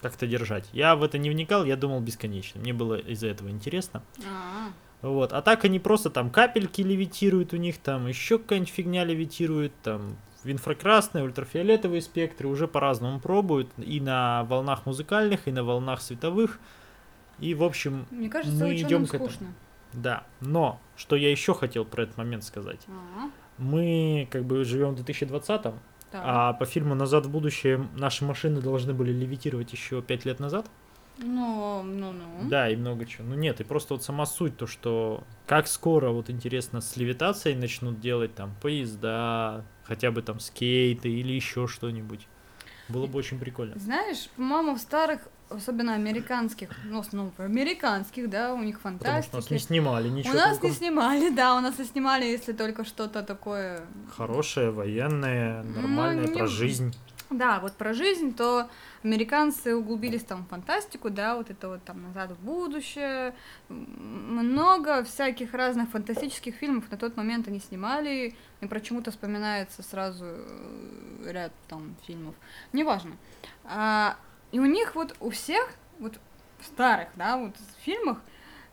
как-то 0.00 0.26
держать. 0.26 0.68
Я 0.72 0.94
в 0.96 1.02
это 1.02 1.18
не 1.18 1.28
вникал, 1.30 1.64
я 1.64 1.76
думал 1.76 2.00
бесконечно. 2.00 2.60
Мне 2.60 2.72
было 2.72 2.94
из-за 2.94 3.26
этого 3.28 3.48
интересно. 3.50 4.02
А, 4.26 4.70
Вот. 5.02 5.32
А 5.32 5.42
так 5.42 5.64
они 5.64 5.78
просто 5.80 6.10
там 6.10 6.30
капельки 6.30 6.82
левитируют 6.82 7.52
у 7.52 7.56
них, 7.56 7.78
там 7.78 8.06
еще 8.06 8.38
какая-нибудь 8.38 8.72
фигня 8.72 9.04
левитирует, 9.04 9.72
там 9.82 10.16
инфракрасные, 10.44 11.24
ультрафиолетовые 11.24 12.00
спектры 12.00 12.48
уже 12.48 12.68
по-разному 12.68 13.18
пробуют. 13.20 13.70
И 13.78 14.00
на 14.00 14.44
волнах 14.44 14.86
музыкальных, 14.86 15.48
и 15.48 15.52
на 15.52 15.64
волнах 15.64 16.00
световых. 16.00 16.60
И, 17.40 17.54
в 17.54 17.62
общем, 17.62 18.06
Мне 18.10 18.28
кажется, 18.28 18.64
Мы 18.64 18.76
идем 18.76 19.06
к 19.06 19.14
этому. 19.14 19.30
скучно. 19.30 19.54
Да. 19.92 20.24
Но, 20.40 20.80
что 20.96 21.16
я 21.16 21.30
еще 21.30 21.54
хотел 21.54 21.84
про 21.84 22.02
этот 22.04 22.16
момент 22.16 22.44
сказать. 22.44 22.80
А, 22.88 23.30
Мы 23.58 24.28
как 24.30 24.44
бы 24.44 24.64
живем 24.64 24.94
в 24.94 25.00
2020-м, 25.00 25.78
так. 26.10 26.22
а 26.24 26.52
по 26.54 26.64
фильму 26.64 26.94
«Назад 26.94 27.26
в 27.26 27.30
будущее» 27.30 27.88
наши 27.96 28.24
машины 28.24 28.60
должны 28.60 28.94
были 28.94 29.12
левитировать 29.12 29.72
еще 29.72 30.02
5 30.02 30.24
лет 30.24 30.40
назад. 30.40 30.70
Ну, 31.20 31.82
ну, 31.82 32.12
ну. 32.12 32.48
Да, 32.48 32.68
и 32.68 32.76
много 32.76 33.04
чего. 33.04 33.24
Ну 33.26 33.34
нет, 33.34 33.60
и 33.60 33.64
просто 33.64 33.94
вот 33.94 34.04
сама 34.04 34.24
суть, 34.24 34.56
то 34.56 34.68
что 34.68 35.24
как 35.46 35.66
скоро, 35.66 36.10
вот 36.10 36.30
интересно, 36.30 36.80
с 36.80 36.96
левитацией 36.96 37.56
начнут 37.56 37.98
делать 37.98 38.34
там 38.36 38.54
поезда, 38.62 39.64
хотя 39.82 40.12
бы 40.12 40.22
там 40.22 40.38
скейты 40.38 41.08
или 41.10 41.32
еще 41.32 41.66
что-нибудь. 41.66 42.28
Было 42.88 43.06
бы 43.06 43.18
очень 43.18 43.38
прикольно. 43.38 43.78
Знаешь, 43.78 44.28
по-моему, 44.36 44.74
в 44.74 44.78
старых, 44.78 45.20
особенно 45.50 45.94
американских, 45.94 46.70
ну, 46.84 46.98
в 47.02 47.06
основном 47.06 47.32
американских, 47.38 48.30
да, 48.30 48.54
у 48.54 48.62
них 48.62 48.80
Потому 48.80 48.98
что 48.98 49.12
нас 49.12 49.24
фантастики. 49.26 49.52
не 49.52 49.58
снимали 49.58 50.08
ничего 50.08 50.32
у 50.32 50.36
нас 50.36 50.50
толком. 50.52 50.70
не 50.70 50.76
снимали, 50.76 51.28
да, 51.30 51.56
у 51.56 51.60
нас 51.60 51.78
и 51.80 51.84
снимали, 51.84 52.24
если 52.24 52.52
только 52.52 52.84
что-то 52.84 53.22
такое. 53.22 53.82
Хорошее, 54.16 54.70
военное, 54.70 55.62
Ну, 55.62 55.80
нормальное, 55.80 56.26
не- 56.26 56.34
про 56.36 56.46
жизнь. 56.46 56.94
Да, 57.30 57.60
вот 57.60 57.74
про 57.74 57.92
жизнь, 57.92 58.34
то 58.34 58.70
американцы 59.04 59.76
углубились 59.76 60.24
там 60.24 60.44
в 60.44 60.48
фантастику, 60.48 61.10
да, 61.10 61.36
вот 61.36 61.50
это 61.50 61.68
вот 61.68 61.84
там 61.84 62.02
«Назад 62.02 62.30
в 62.30 62.38
будущее», 62.42 63.34
много 63.68 65.04
всяких 65.04 65.52
разных 65.52 65.90
фантастических 65.90 66.54
фильмов 66.54 66.90
на 66.90 66.96
тот 66.96 67.16
момент 67.18 67.46
они 67.46 67.60
снимали, 67.60 68.34
и 68.62 68.66
почему-то 68.66 69.10
вспоминается 69.10 69.82
сразу 69.82 70.24
э, 70.26 71.30
ряд 71.30 71.52
там 71.68 71.96
фильмов, 72.06 72.34
неважно. 72.72 73.14
А, 73.64 74.16
и 74.50 74.58
у 74.58 74.64
них 74.64 74.94
вот 74.94 75.14
у 75.20 75.28
всех, 75.28 75.70
вот 75.98 76.18
в 76.60 76.64
старых, 76.64 77.08
да, 77.16 77.36
вот 77.36 77.54
фильмах, 77.82 78.18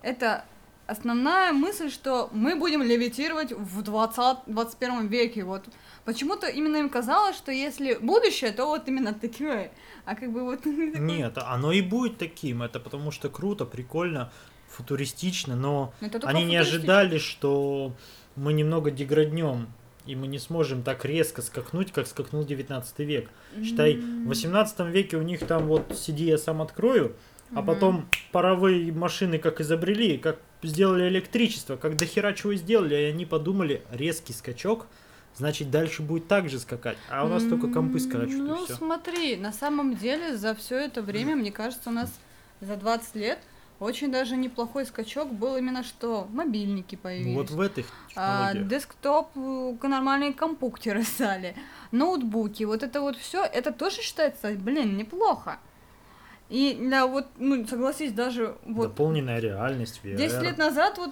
это 0.01 0.45
основная 0.88 1.51
мысль, 1.51 1.89
что 1.89 2.29
мы 2.31 2.55
будем 2.55 2.81
левитировать 2.81 3.51
в 3.51 3.81
20, 3.81 4.38
21 4.47 5.07
веке, 5.07 5.43
вот 5.43 5.65
Почему-то 6.05 6.47
именно 6.47 6.77
им 6.77 6.89
казалось, 6.89 7.35
что 7.35 7.51
если 7.51 7.95
будущее, 7.95 8.51
то 8.51 8.67
вот 8.67 8.88
именно 8.88 9.13
такое. 9.13 9.71
А 10.05 10.15
как 10.15 10.31
бы 10.31 10.43
вот... 10.43 10.65
Нет, 10.65 11.38
оно 11.38 11.71
и 11.71 11.81
будет 11.81 12.19
таким. 12.19 12.62
Это 12.62 12.79
потому 12.79 13.09
что 13.09 13.29
круто, 13.29 13.65
прикольно, 13.65 14.31
футуристично, 14.69 15.55
но 15.55 15.93
они 16.24 16.45
не 16.45 16.57
ожидали, 16.57 17.17
что 17.17 17.93
мы 18.35 18.53
немного 18.53 18.91
деграднем, 18.91 19.67
и 20.05 20.15
мы 20.15 20.27
не 20.27 20.38
сможем 20.38 20.83
так 20.83 21.05
резко 21.05 21.41
скакнуть, 21.41 21.91
как 21.91 22.05
скакнул 22.07 22.45
19 22.45 23.00
век. 23.00 23.29
Считай, 23.63 23.95
в 23.95 24.27
18 24.27 24.79
веке 24.81 25.17
у 25.17 25.24
них 25.24 25.45
там 25.47 25.65
вот 25.65 25.97
сиди, 25.97 26.25
я 26.25 26.38
сам 26.38 26.62
открою, 26.62 27.15
а 27.53 27.63
потом 27.63 28.07
паровые 28.31 28.91
машины 28.91 29.39
как 29.39 29.62
изобрели, 29.62 30.17
как 30.17 30.39
сделали 30.62 31.07
электричество, 31.07 31.77
как 31.77 31.97
до 31.97 32.05
хера 32.05 32.33
чего 32.33 32.53
сделали, 32.53 32.95
и 32.95 33.03
они 33.05 33.25
подумали, 33.25 33.83
резкий 33.91 34.33
скачок, 34.33 34.88
значит 35.37 35.69
дальше 35.69 36.01
будет 36.01 36.27
так 36.27 36.49
же 36.49 36.59
скакать, 36.59 36.97
а 37.09 37.25
у 37.25 37.27
нас 37.27 37.43
только 37.43 37.67
компы 37.67 37.99
скачут, 37.99 38.39
Ну, 38.39 38.65
смотри, 38.67 39.35
на 39.35 39.51
самом 39.51 39.95
деле 39.95 40.37
за 40.37 40.55
все 40.55 40.77
это 40.79 41.01
время, 41.01 41.35
мне 41.35 41.51
кажется, 41.51 41.89
у 41.89 41.93
нас 41.93 42.11
за 42.61 42.75
20 42.75 43.15
лет 43.15 43.39
очень 43.79 44.11
даже 44.11 44.37
неплохой 44.37 44.85
скачок 44.85 45.33
был 45.33 45.57
именно 45.57 45.83
что 45.83 46.27
мобильники 46.31 46.95
появились. 46.95 47.35
Вот 47.35 47.49
в 47.49 47.59
этих 47.59 47.85
А, 48.15 48.53
десктоп, 48.53 49.31
э, 49.35 49.73
нормальные 49.83 50.33
компьютеры 50.33 51.03
стали, 51.03 51.55
ноутбуки, 51.91 52.63
вот 52.63 52.83
это 52.83 53.01
вот 53.01 53.17
все, 53.17 53.43
это 53.43 53.73
тоже 53.73 54.01
считается, 54.01 54.51
блин, 54.53 54.95
неплохо. 54.97 55.59
И 56.49 56.77
для 56.79 57.07
вот, 57.07 57.27
ну, 57.37 57.65
согласись, 57.67 58.13
даже 58.13 58.55
вот 58.65 58.89
Дополненная 58.89 59.39
реальность, 59.39 59.99
VR. 60.03 60.15
10 60.15 60.41
лет 60.43 60.57
назад, 60.57 60.97
вот, 60.97 61.11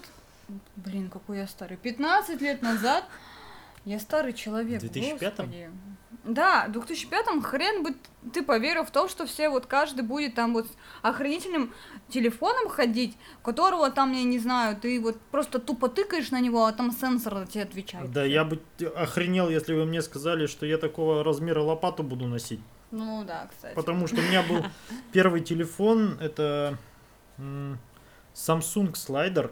блин, 0.75 1.09
какой 1.09 1.39
я 1.39 1.47
старый, 1.47 1.75
15 1.75 2.39
лет 2.39 2.61
назад, 2.61 3.03
я 3.85 3.99
старый 3.99 4.33
человек, 4.33 4.81
В 4.81 4.85
2005-м? 4.85 5.17
господи. 5.19 5.69
Да, 6.23 6.67
в 6.69 6.71
2005-м 6.77 7.41
хрен 7.41 7.83
бы 7.83 7.95
ты 8.33 8.43
поверил 8.43 8.85
в 8.85 8.91
то, 8.91 9.09
что 9.09 9.25
все, 9.25 9.49
вот 9.49 9.65
каждый 9.65 10.03
будет 10.03 10.35
там 10.35 10.53
вот 10.53 10.67
с 10.67 10.69
охранительным 11.01 11.73
телефоном 12.07 12.69
ходить, 12.69 13.17
которого 13.43 13.91
там, 13.91 14.13
я 14.13 14.23
не 14.23 14.39
знаю, 14.39 14.77
ты 14.77 15.01
вот 15.01 15.19
просто 15.31 15.59
тупо 15.59 15.89
тыкаешь 15.89 16.31
на 16.31 16.39
него, 16.39 16.65
а 16.65 16.71
там 16.71 16.91
сенсор 16.91 17.45
тебе 17.47 17.63
отвечает. 17.63 18.09
Да, 18.11 18.23
я 18.23 18.45
бы 18.45 18.61
охренел, 18.95 19.49
если 19.49 19.73
вы 19.73 19.85
мне 19.85 20.01
сказали, 20.01 20.45
что 20.47 20.65
я 20.65 20.77
такого 20.77 21.25
размера 21.25 21.61
лопату 21.61 22.03
буду 22.03 22.25
носить. 22.27 22.61
Ну 22.91 23.25
да, 23.25 23.49
кстати. 23.51 23.75
Потому 23.75 24.07
что 24.07 24.17
у 24.17 24.23
меня 24.23 24.43
был 24.43 24.63
первый 25.11 25.41
телефон, 25.41 26.17
это 26.21 26.77
Samsung 28.33 28.95
слайдер 28.95 29.51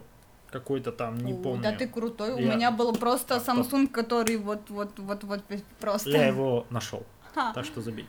какой-то 0.51 0.91
там, 0.91 1.17
не 1.17 1.33
О, 1.33 1.37
помню. 1.37 1.63
Да 1.63 1.71
ты 1.71 1.87
крутой. 1.87 2.33
У 2.33 2.39
Я- 2.39 2.55
меня 2.55 2.71
был 2.71 2.93
просто 2.93 3.35
А, 3.35 3.39
то- 3.39 3.51
Samsung, 3.51 3.87
который 3.87 4.37
вот 4.37 4.69
вот 4.69 4.91
вот 4.99 5.23
вот 5.23 5.41
просто. 5.79 6.09
Я 6.09 6.27
его 6.27 6.65
нашел, 6.69 7.03
Ха. 7.33 7.53
так 7.53 7.65
что 7.65 7.81
забей. 7.81 8.07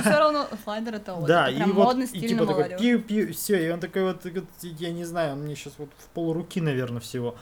все 0.00 0.18
равно 0.18 0.46
слайдер 0.64 0.94
это 0.94 1.14
вот. 1.14 1.26
да, 1.26 1.48
это 1.50 1.58
и 1.58 1.72
вот, 1.72 1.84
модный, 1.84 2.06
и 2.06 2.28
типа 2.28 2.46
такой 2.46 2.54
молодёжь. 2.64 2.80
пью-пью, 2.80 3.32
все, 3.32 3.66
и 3.66 3.70
он 3.70 3.80
такой 3.80 4.04
вот, 4.04 4.24
я 4.62 4.92
не 4.92 5.04
знаю, 5.04 5.32
он 5.32 5.40
мне 5.42 5.56
сейчас 5.56 5.74
вот 5.78 5.90
в 5.98 6.06
пол 6.08 6.32
руки, 6.32 6.60
наверное, 6.60 7.00
всего. 7.00 7.34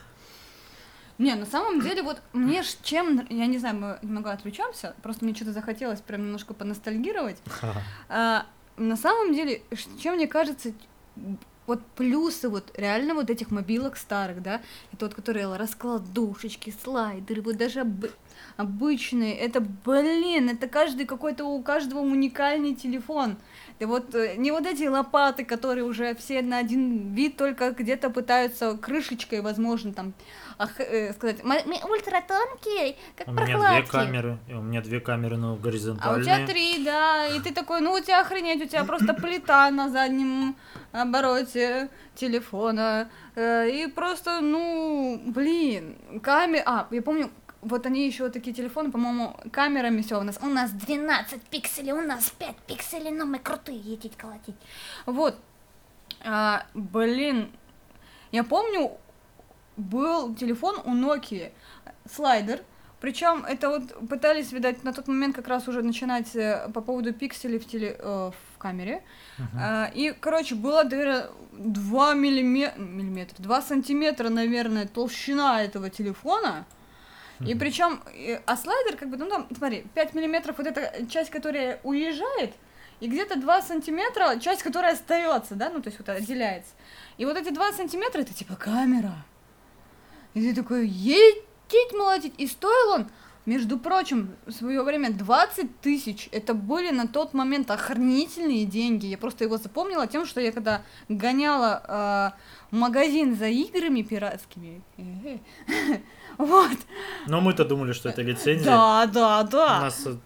Не, 1.17 1.35
на 1.37 1.47
самом 1.47 1.81
деле, 1.81 2.03
вот 2.03 2.21
мне 2.33 2.63
ж 2.65 2.67
чем, 2.83 3.25
я 3.31 3.47
не 3.47 3.59
знаю, 3.59 3.77
мы 3.77 3.99
немного 4.03 4.33
отвлечемся, 4.33 4.95
просто 5.03 5.25
мне 5.25 5.33
что-то 5.35 5.53
захотелось 5.53 6.01
прям 6.01 6.23
немножко 6.23 6.55
поностальгировать. 6.55 7.37
А, 8.09 8.47
на 8.77 8.97
самом 8.97 9.33
деле, 9.33 9.63
чем 10.03 10.17
мне 10.17 10.27
кажется, 10.27 10.73
вот 11.67 11.83
плюсы 11.97 12.49
вот 12.49 12.71
реально 12.79 13.15
вот 13.15 13.31
этих 13.31 13.51
мобилок 13.51 13.97
старых, 13.97 14.43
да, 14.43 14.61
это 14.93 15.07
вот 15.07 15.15
которые 15.15 15.55
раскладушечки, 15.57 16.75
слайдеры, 16.85 17.43
вот 17.43 17.57
даже 17.57 17.81
об- 17.81 18.07
обычные, 18.57 19.35
это, 19.37 19.61
блин, 19.61 20.49
это 20.51 20.69
каждый 20.69 21.07
какой-то, 21.07 21.45
у 21.45 21.63
каждого 21.63 22.01
уникальный 22.01 22.75
телефон. 22.75 23.37
И 23.81 23.85
вот 23.87 24.15
э, 24.15 24.35
не 24.37 24.53
вот 24.53 24.67
эти 24.67 24.85
лопаты, 24.85 25.45
которые 25.45 25.85
уже 25.85 26.15
все 26.15 26.43
на 26.43 26.59
один 26.59 27.13
вид, 27.15 27.37
только 27.37 27.71
где-то 27.71 28.11
пытаются 28.11 28.77
крышечкой, 28.77 29.41
возможно, 29.41 29.93
там, 29.93 30.13
ах- 30.59 30.79
э, 30.81 31.13
сказать, 31.13 31.43
«Мы- 31.45 31.63
мы 31.67 31.81
ультратонкие, 31.91 32.97
как 33.17 33.29
У 33.29 33.33
меня 33.33 33.45
две 33.47 33.55
прокладки». 33.57 33.91
камеры, 33.91 34.39
и 34.49 34.55
у 34.55 34.63
меня 34.63 34.81
две 34.83 35.01
камеры, 35.01 35.37
но 35.37 35.51
А 35.51 35.55
у 35.55 35.57
горизонтальные. 35.57 36.25
тебя 36.25 36.47
три, 36.47 36.85
да, 36.85 37.27
и 37.29 37.41
ты 37.41 37.53
такой, 37.53 37.81
ну 37.81 37.93
у 37.93 38.01
тебя 38.01 38.21
охренеть, 38.21 38.63
у 38.63 38.67
тебя 38.67 38.85
просто 38.85 39.13
плита 39.15 39.71
на 39.71 39.89
заднем 39.91 40.55
обороте 40.95 41.91
телефона, 42.15 43.11
э, 43.35 43.69
и 43.71 43.87
просто, 43.89 44.41
ну, 44.41 45.21
блин, 45.27 45.97
камера, 46.23 46.63
а, 46.65 46.89
я 46.91 47.03
помню, 47.03 47.31
вот 47.63 47.85
они 47.87 48.07
еще 48.07 48.29
такие 48.29 48.55
телефоны, 48.55 48.93
по-моему, 48.93 49.37
камерами 49.51 50.03
все 50.03 50.21
у 50.21 50.23
нас, 50.23 50.39
у 50.41 50.47
нас 50.47 50.71
12 50.71 51.43
пикселей, 51.43 51.93
у 51.93 52.01
нас 52.01 52.31
5 52.31 52.57
пикселей, 52.67 53.11
но 53.11 53.25
мы 53.25 53.39
крутые, 53.39 53.79
едить 53.79 54.17
колотить. 54.17 54.57
Вот, 55.07 55.37
А, 56.27 56.65
блин, 56.75 57.51
я 58.33 58.45
помню, 58.45 58.93
был 59.77 60.35
телефон 60.35 60.77
у 60.85 60.95
Nokia, 60.95 61.53
слайдер, 62.11 62.63
причем 63.05 63.45
это 63.45 63.69
вот 63.69 64.09
пытались, 64.09 64.51
видать, 64.53 64.83
на 64.83 64.93
тот 64.95 65.09
момент 65.09 65.37
как 65.37 65.47
раз 65.49 65.69
уже 65.69 65.83
начинать 65.83 66.35
э, 66.35 66.71
по 66.73 66.81
поводу 66.81 67.13
пикселей 67.13 67.59
в, 67.59 67.67
теле, 67.67 67.97
э, 67.99 68.31
в 68.31 68.59
камере. 68.59 69.03
Мгм. 69.37 69.59
А, 69.61 69.91
и, 69.95 70.15
короче, 70.19 70.55
было, 70.55 70.85
наверное, 70.85 71.27
2 71.53 72.15
миллиметра, 72.15 72.81
миллиметра, 72.81 73.43
2 73.43 73.61
сантиметра, 73.61 74.31
наверное, 74.31 74.87
толщина 74.87 75.63
этого 75.63 75.91
телефона. 75.91 76.65
И 77.41 77.55
причем, 77.55 78.01
а 78.47 78.57
слайдер, 78.57 78.97
как 78.97 79.11
бы, 79.11 79.19
ну 79.19 79.29
там, 79.29 79.49
смотри, 79.55 79.85
5 79.95 80.15
миллиметров 80.15 80.57
вот 80.57 80.67
эта 80.67 81.07
часть, 81.07 81.29
которая 81.29 81.81
уезжает, 81.83 82.55
и 83.01 83.07
где-то 83.07 83.39
2 83.39 83.63
сантиметра 83.63 84.39
часть, 84.41 84.63
которая 84.63 84.95
остается, 84.95 85.57
да, 85.57 85.69
ну 85.69 85.83
то 85.83 85.89
есть 85.89 85.99
вот 85.99 86.09
отделяется. 86.09 86.73
И 87.19 87.27
вот 87.27 87.37
эти 87.37 87.51
2 87.51 87.73
сантиметра 87.73 88.23
это 88.23 88.33
типа 88.33 88.57
камера. 88.57 89.13
И 90.33 90.41
ты 90.41 90.55
такой, 90.55 90.89
етить 90.89 91.45
молотить. 91.95 92.35
И 92.39 92.47
стоил 92.47 92.91
он, 92.95 93.07
между 93.47 93.79
прочим, 93.79 94.35
в 94.47 94.53
свое 94.53 94.83
время 94.83 95.11
20 95.13 95.81
тысяч. 95.81 96.29
Это 96.33 96.55
были 96.55 96.91
на 96.91 97.07
тот 97.07 97.35
момент 97.35 97.71
охренительные 97.71 98.65
деньги. 98.65 99.07
Я 99.07 99.19
просто 99.19 99.45
его 99.45 99.59
запомнила 99.59 100.07
тем, 100.07 100.25
что 100.27 100.41
я 100.41 100.53
когда 100.53 100.83
гоняла 101.09 102.33
э, 102.33 102.77
магазин 102.77 103.37
за 103.37 103.47
играми 103.49 104.03
пиратскими, 104.03 104.83
вот, 106.39 106.79
Но 107.27 107.41
мы-то 107.41 107.65
думали, 107.65 107.93
что 107.93 108.09
это 108.09 108.23
лицензия. 108.23 108.65
да, 108.65 109.07
да, 109.07 109.41
У 109.43 109.49
да. 109.49 109.81
нас 109.81 110.07
э, 110.07 110.17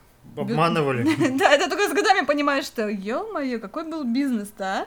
Обманывали. 0.40 1.06
Да, 1.38 1.52
это 1.52 1.68
только 1.68 1.88
с 1.88 1.92
годами 1.92 2.24
понимаешь, 2.26 2.64
что, 2.64 2.88
ё-моё, 2.88 3.60
какой 3.60 3.84
был 3.84 4.04
бизнес-то, 4.04 4.86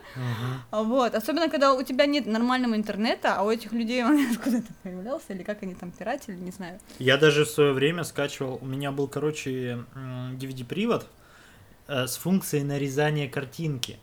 а? 0.72 0.84
Вот, 0.84 1.15
особенно 1.15 1.50
когда 1.50 1.74
у 1.74 1.81
тебя 1.84 2.05
нет 2.05 2.25
нормального 2.25 2.75
интернета, 2.75 3.36
а 3.36 3.43
у 3.43 3.51
этих 3.51 3.72
людей 3.72 4.03
он 4.03 4.20
откуда-то 4.31 4.74
появлялся, 4.84 5.34
или 5.34 5.43
как 5.43 5.63
они 5.63 5.75
там 5.75 5.91
пиратели, 5.91 6.36
не 6.36 6.51
знаю. 6.51 6.79
Я 7.00 7.17
даже 7.17 7.46
в 7.46 7.50
свое 7.50 7.74
время 7.74 8.03
скачивал, 8.03 8.60
у 8.62 8.65
меня 8.65 8.91
был, 8.91 9.08
короче, 9.08 9.84
DVD-привод 9.96 11.08
э, 11.88 12.08
с 12.08 12.17
функцией 12.17 12.63
нарезания 12.63 13.29
картинки. 13.29 13.98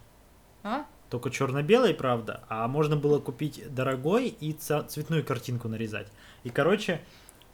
А? 0.63 0.85
Только 1.11 1.31
черно-белый, 1.31 1.95
правда, 1.95 2.43
а 2.49 2.69
можно 2.69 2.97
было 2.97 3.19
купить 3.19 3.63
дорогой 3.75 4.29
и 4.29 4.53
цветную 4.53 5.25
картинку 5.25 5.69
нарезать. 5.69 6.09
И, 6.45 6.51
короче, 6.51 7.01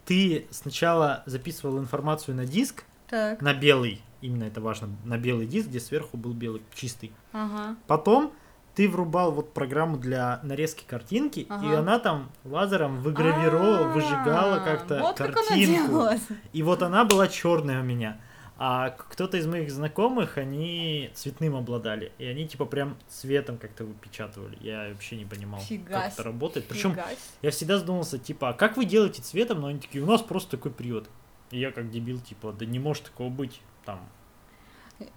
ты 0.05 0.47
сначала 0.51 1.23
записывал 1.27 1.79
информацию 1.79 2.37
на 2.37 2.47
диск, 2.47 2.85
Так, 3.15 3.41
на 3.43 3.55
белый, 3.55 4.03
именно 4.23 4.43
это 4.45 4.61
важно, 4.61 4.89
на 5.05 5.19
белый 5.19 5.47
диск, 5.47 5.69
где 5.69 5.79
сверху 5.79 6.17
был 6.17 6.33
белый, 6.33 6.63
чистый. 6.75 7.13
ага. 7.33 7.77
Потом 7.87 8.33
ты 8.75 8.89
врубал 8.89 9.31
вот 9.31 9.55
программу 9.55 9.99
для 9.99 10.41
нарезки 10.43 10.83
картинки, 10.85 11.41
и 11.41 11.47
Ага. 11.49 11.79
она 11.79 11.99
там 12.01 12.33
лазером 12.43 13.01
выгравировала, 13.03 13.85
А, 13.85 13.93
выжигала 13.93 14.59
как-то 14.65 14.99
Вот 15.01 15.17
как 15.17 15.33
картинку. 15.35 15.87
делалась. 15.93 16.23
И 16.53 16.63
вот 16.65 16.83
она 16.83 17.05
была 17.05 17.29
черная 17.29 17.83
у 17.83 17.85
меня. 17.85 18.21
А 18.57 18.91
кто-то 18.91 19.37
из 19.37 19.47
моих 19.47 19.71
знакомых, 19.71 20.39
они 20.39 21.11
цветным 21.15 21.55
обладали. 21.57 22.11
И 22.19 22.25
они 22.25 22.47
типа 22.49 22.65
прям 22.67 22.97
цветом 23.09 23.59
как-то 23.59 23.85
выпечатывали. 23.85 24.57
Я 24.61 24.89
вообще 24.93 25.17
не 25.17 25.25
понимал, 25.25 25.61
Фига 25.61 25.91
как 25.93 26.13
это 26.13 26.23
работает. 26.25 26.67
Причем 26.67 26.97
я 27.43 27.51
всегда 27.53 27.79
задумался, 27.79 28.19
типа, 28.19 28.51
а 28.51 28.53
как 28.55 28.77
вы 28.77 28.85
делаете 28.85 29.23
цветом? 29.23 29.61
Но 29.61 29.69
они 29.69 29.79
такие, 29.81 30.03
у 30.03 30.07
нас 30.07 30.21
просто 30.23 30.53
такой 30.57 30.71
привод. 30.73 31.09
И 31.51 31.59
я 31.59 31.73
как 31.73 31.91
дебил, 31.91 32.21
типа, 32.21 32.53
да 32.53 32.67
не 32.67 32.79
может 32.79 33.05
такого 33.05 33.29
быть. 33.29 33.61
Там, 33.85 34.01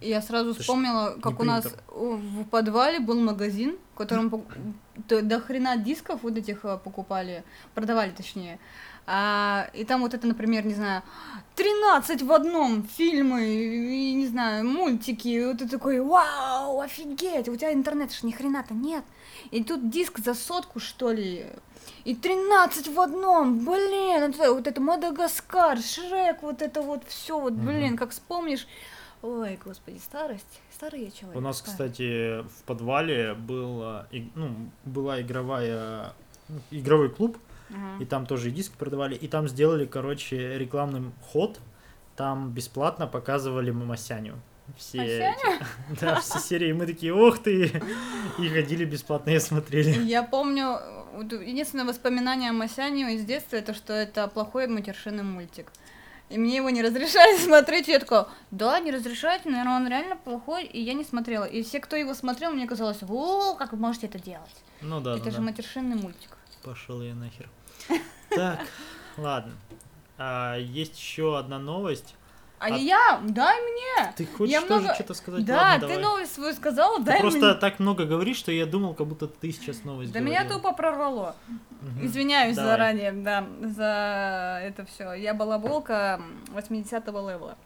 Я 0.00 0.20
сразу 0.22 0.54
ж 0.54 0.58
вспомнила, 0.58 1.16
как 1.22 1.40
у 1.40 1.44
нас 1.44 1.66
в 1.88 2.44
подвале 2.44 3.00
был 3.00 3.20
магазин, 3.20 3.78
в 3.94 3.98
котором 3.98 4.44
до, 5.08 5.40
хрена 5.40 5.76
дисков 5.76 6.22
вот 6.22 6.36
этих 6.36 6.64
а, 6.64 6.76
покупали, 6.76 7.44
продавали 7.74 8.10
точнее. 8.10 8.58
А, 9.06 9.70
и 9.72 9.84
там 9.84 10.02
вот 10.02 10.12
это, 10.12 10.26
например, 10.26 10.66
не 10.66 10.74
знаю, 10.74 11.02
13 11.54 12.22
в 12.22 12.32
одном 12.32 12.82
фильмы, 12.82 13.46
и, 13.46 14.14
не 14.14 14.26
знаю, 14.26 14.66
мультики, 14.66 15.28
и 15.28 15.44
вот 15.46 15.58
ты 15.58 15.68
такой, 15.68 16.00
вау, 16.00 16.80
офигеть, 16.80 17.48
у 17.48 17.56
тебя 17.56 17.72
интернета 17.72 18.12
ж 18.12 18.22
ни 18.24 18.32
хрена-то 18.32 18.74
нет. 18.74 19.04
И 19.50 19.62
тут 19.64 19.90
диск 19.90 20.18
за 20.18 20.34
сотку, 20.34 20.80
что 20.80 21.10
ли, 21.12 21.46
и 22.04 22.14
13 22.14 22.88
в 22.88 23.00
одном, 23.00 23.64
блин, 23.64 24.22
это, 24.22 24.52
вот 24.52 24.66
это 24.66 24.80
Мадагаскар, 24.80 25.78
Шрек, 25.78 26.42
вот 26.42 26.62
это 26.62 26.82
вот 26.82 27.02
все, 27.06 27.38
вот, 27.38 27.52
блин, 27.52 27.88
Мгм. 27.90 27.96
как 27.96 28.10
вспомнишь, 28.10 28.66
ой, 29.22 29.58
господи, 29.64 29.98
старость, 29.98 30.60
старый 30.74 31.04
я 31.04 31.10
человек. 31.10 31.36
У 31.36 31.40
нас, 31.40 31.58
старый. 31.58 31.72
кстати, 31.72 32.42
в 32.42 32.62
подвале 32.64 33.34
был, 33.34 33.82
и- 34.10 34.30
ну, 34.34 34.54
была 34.84 35.20
игровая, 35.20 36.12
игровой 36.70 37.10
клуб, 37.10 37.38
Ага. 37.70 38.02
и 38.02 38.06
там 38.06 38.26
тоже 38.26 38.48
и 38.48 38.52
диски 38.52 38.74
продавали, 38.78 39.14
и 39.14 39.28
там 39.28 39.48
сделали, 39.48 39.84
короче, 39.86 40.56
рекламный 40.58 41.10
ход, 41.32 41.58
там 42.16 42.50
бесплатно 42.50 43.06
показывали 43.06 43.70
Масяню. 43.70 44.40
Все, 44.76 44.98
эти- 44.98 45.64
да, 46.00 46.20
все 46.20 46.38
серии, 46.38 46.72
мы 46.72 46.86
такие, 46.86 47.14
ох 47.14 47.42
ты, 47.42 47.82
и 48.38 48.48
ходили 48.48 48.84
бесплатно 48.84 49.30
и 49.30 49.38
смотрели. 49.38 49.90
Я 50.04 50.22
помню, 50.22 50.80
единственное 51.22 51.84
воспоминание 51.84 52.50
о 52.50 52.52
Масяне 52.52 53.14
из 53.14 53.24
детства, 53.24 53.56
это 53.56 53.74
что 53.74 53.92
это 53.92 54.28
плохой 54.28 54.66
матершинный 54.66 55.24
мультик. 55.24 55.72
И 56.28 56.36
мне 56.36 56.56
его 56.56 56.70
не 56.70 56.82
разрешали 56.82 57.38
смотреть, 57.42 57.88
я 57.88 57.98
такая, 57.98 58.26
да, 58.50 58.78
не 58.80 58.90
разрешайте, 58.90 59.48
наверное, 59.48 59.76
он 59.76 59.88
реально 59.88 60.16
плохой, 60.16 60.64
и 60.64 60.80
я 60.80 60.92
не 60.92 61.04
смотрела. 61.04 61.44
И 61.44 61.62
все, 61.62 61.80
кто 61.80 61.96
его 61.96 62.14
смотрел, 62.14 62.52
мне 62.52 62.66
казалось, 62.66 62.98
о, 63.08 63.54
как 63.54 63.72
вы 63.72 63.78
можете 63.78 64.06
это 64.06 64.18
делать? 64.18 64.62
Ну 64.82 65.00
да, 65.00 65.14
это 65.14 65.24
да, 65.24 65.30
же 65.30 65.36
да. 65.38 65.42
матершинный 65.42 65.96
мультик. 65.96 66.36
Пошел 66.62 67.00
я 67.02 67.14
нахер. 67.14 67.48
Так, 68.28 68.60
ладно. 69.16 69.54
А, 70.18 70.56
есть 70.56 70.98
еще 70.98 71.38
одна 71.38 71.58
новость. 71.58 72.14
А, 72.60 72.66
А- 72.66 72.68
я, 72.70 73.20
дай 73.22 73.56
мне! 73.60 74.12
Ты 74.16 74.26
хочешь 74.26 74.52
Я 74.52 74.60
тоже 74.62 74.80
много- 74.80 74.94
что-то 74.94 75.14
сказать? 75.14 75.44
да, 75.44 75.56
Ладно, 75.56 75.86
ты 75.88 75.94
давай. 75.94 76.02
новость 76.02 76.34
свою 76.34 76.52
сказала, 76.54 76.98
Ты 76.98 77.04
дай 77.04 77.20
просто 77.20 77.38
мне. 77.38 77.54
так 77.54 77.78
много 77.78 78.04
говоришь, 78.04 78.36
что 78.36 78.50
я 78.50 78.66
думал, 78.66 78.94
как 78.94 79.06
будто 79.06 79.28
ты 79.28 79.52
сейчас 79.52 79.84
новость 79.84 80.12
Да 80.12 80.18
меня 80.20 80.44
тупо 80.44 80.72
прорвало. 80.72 81.36
Извиняюсь 82.02 82.56
Давай. 82.56 82.70
заранее, 82.72 83.12
да, 83.12 83.46
за 83.62 84.60
это 84.64 84.84
все. 84.86 85.12
Я 85.12 85.34
балаболка 85.34 86.20
80-го 86.48 87.30
левела. 87.30 87.56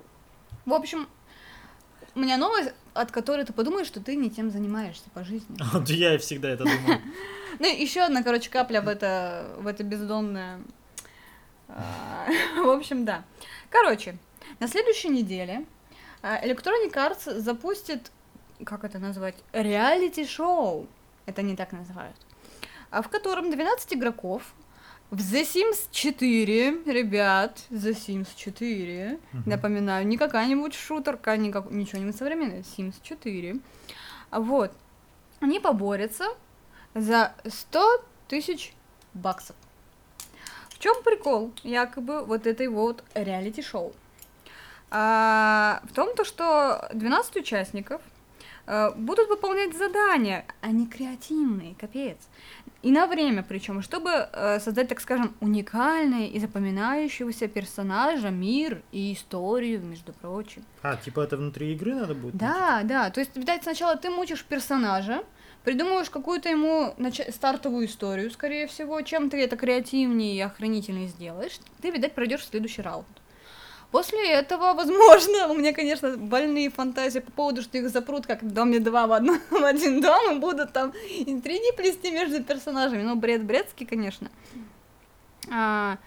В 0.66 0.74
общем, 0.74 1.09
у 2.14 2.20
меня 2.20 2.37
новость, 2.37 2.74
от 2.92 3.11
которой 3.11 3.46
ты 3.46 3.55
подумаешь, 3.55 3.87
что 3.87 4.00
ты 4.00 4.14
не 4.14 4.28
тем 4.31 4.50
занимаешься 4.50 5.09
по 5.14 5.24
жизни. 5.24 5.57
Вот 5.72 5.88
я 5.88 6.18
всегда 6.18 6.50
это 6.50 6.64
думал. 6.64 7.00
Ну, 7.59 7.66
еще 7.66 8.00
одна, 8.00 8.22
короче, 8.22 8.48
капля 8.50 8.81
в 8.83 8.88
это, 8.88 9.46
в 9.59 9.66
это 9.66 9.85
бездонное... 9.85 10.61
а, 11.68 12.26
В 12.62 12.68
общем, 12.70 13.05
да. 13.05 13.24
Короче, 13.70 14.16
на 14.62 14.68
следующей 14.68 15.09
неделе 15.09 15.64
а, 16.22 16.40
Electronic 16.46 16.92
Arts 16.92 17.40
запустит, 17.40 18.12
как 18.64 18.85
это 18.85 19.01
назвать, 19.01 19.35
реалити-шоу. 19.53 20.87
Это 21.27 21.42
не 21.42 21.57
так 21.57 21.72
называют. 21.72 22.14
А 22.90 23.03
в 23.03 23.09
котором 23.09 23.51
12 23.51 23.94
игроков 23.94 24.42
в 25.11 25.16
The 25.18 25.42
Sims 25.42 25.88
4, 25.90 26.85
ребят, 26.87 27.59
The 27.70 27.90
Sims 27.90 28.29
4, 28.37 29.18
Мгм. 29.33 29.51
напоминаю, 29.51 30.07
не 30.07 30.16
какая-нибудь 30.16 30.75
шутерка, 30.75 31.37
не 31.37 31.51
как- 31.51 31.72
ничего-нибудь 31.72 32.14
современное, 32.16 32.62
Sims 32.62 32.94
4. 33.03 33.57
А 34.31 34.38
Вот. 34.38 34.70
Они 35.40 35.59
поборются 35.59 36.27
за 36.94 37.35
100 37.48 38.05
тысяч 38.29 38.75
баксов. 39.12 39.57
В 40.68 40.79
чем 40.79 41.03
прикол, 41.03 41.51
якобы, 41.64 42.25
вот 42.25 42.46
этой 42.46 42.68
вот 42.68 43.03
реалити-шоу? 43.14 43.92
А, 44.94 45.81
в 45.85 45.94
том, 45.94 46.14
то, 46.14 46.22
что 46.22 46.87
12 46.92 47.37
участников 47.37 48.02
э, 48.66 48.90
будут 48.94 49.31
выполнять 49.31 49.74
задания, 49.74 50.44
они 50.61 50.87
креативные, 50.87 51.74
капец. 51.81 52.18
И 52.83 52.90
на 52.90 53.07
время 53.07 53.42
причем, 53.42 53.81
чтобы 53.81 54.11
э, 54.11 54.61
создать, 54.61 54.88
так 54.88 55.00
скажем, 55.00 55.35
уникальный 55.40 56.26
и 56.26 56.38
запоминающегося 56.38 57.48
персонажа, 57.48 58.28
мир 58.28 58.83
и 58.92 59.14
историю, 59.14 59.81
между 59.81 60.12
прочим. 60.12 60.62
А, 60.83 60.96
типа 60.96 61.20
это 61.20 61.38
внутри 61.38 61.72
игры 61.72 61.94
надо 61.94 62.14
будет? 62.14 62.37
Да, 62.37 62.83
да. 62.85 63.09
То 63.09 63.20
есть, 63.20 63.35
видать, 63.35 63.62
сначала 63.62 63.96
ты 63.96 64.11
мучишь 64.11 64.44
персонажа, 64.44 65.22
придумываешь 65.64 66.11
какую-то 66.11 66.50
ему 66.50 66.92
нач- 66.98 67.33
стартовую 67.33 67.87
историю, 67.87 68.31
скорее 68.31 68.66
всего, 68.66 69.00
чем 69.00 69.31
ты 69.31 69.42
это 69.42 69.57
креативнее 69.57 70.37
и 70.37 70.40
охранительнее 70.40 71.09
сделаешь, 71.09 71.59
ты, 71.81 71.90
видать, 71.90 72.14
пройдешь 72.14 72.40
в 72.42 72.50
следующий 72.50 72.83
раунд. 72.83 73.07
После 73.92 74.26
этого, 74.26 74.72
возможно, 74.72 75.48
у 75.48 75.55
меня, 75.55 75.74
конечно, 75.74 76.16
больные 76.16 76.70
фантазии 76.70 77.18
по 77.18 77.31
поводу, 77.31 77.61
что 77.61 77.76
их 77.76 77.90
запрут 77.90 78.26
как 78.26 78.42
в 78.42 78.50
доме 78.50 78.81
два 78.81 79.07
в, 79.07 79.12
одно- 79.12 79.38
в 79.50 79.62
один 79.62 80.00
дом 80.00 80.37
и 80.37 80.38
будут 80.40 80.72
там 80.72 80.94
интриги 81.11 81.76
плести 81.76 82.11
между 82.11 82.42
персонажами. 82.42 83.02
Ну, 83.02 83.16
бред 83.16 83.44
бредский, 83.44 83.85
конечно. 83.85 84.31
А, 85.50 85.98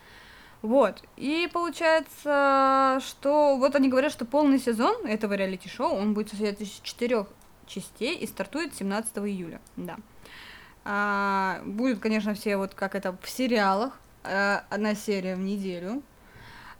вот. 0.63 1.03
И 1.15 1.47
получается, 1.53 2.99
что 3.05 3.55
вот 3.55 3.75
они 3.75 3.87
говорят, 3.87 4.11
что 4.11 4.25
полный 4.25 4.59
сезон 4.59 5.05
этого 5.05 5.33
реалити-шоу, 5.33 5.93
он 5.93 6.15
будет 6.15 6.29
состоять 6.29 6.59
из 6.61 6.79
четырех 6.81 7.27
частей 7.67 8.17
и 8.17 8.25
стартует 8.25 8.73
17 8.73 9.15
июля. 9.19 9.61
Да. 9.77 9.97
А, 10.85 11.61
будут, 11.63 11.99
конечно, 11.99 12.33
все 12.33 12.57
вот 12.57 12.73
как 12.73 12.95
это 12.95 13.15
в 13.21 13.29
сериалах, 13.29 13.99
э, 14.23 14.61
одна 14.71 14.95
серия 14.95 15.35
в 15.35 15.39
неделю. 15.39 16.01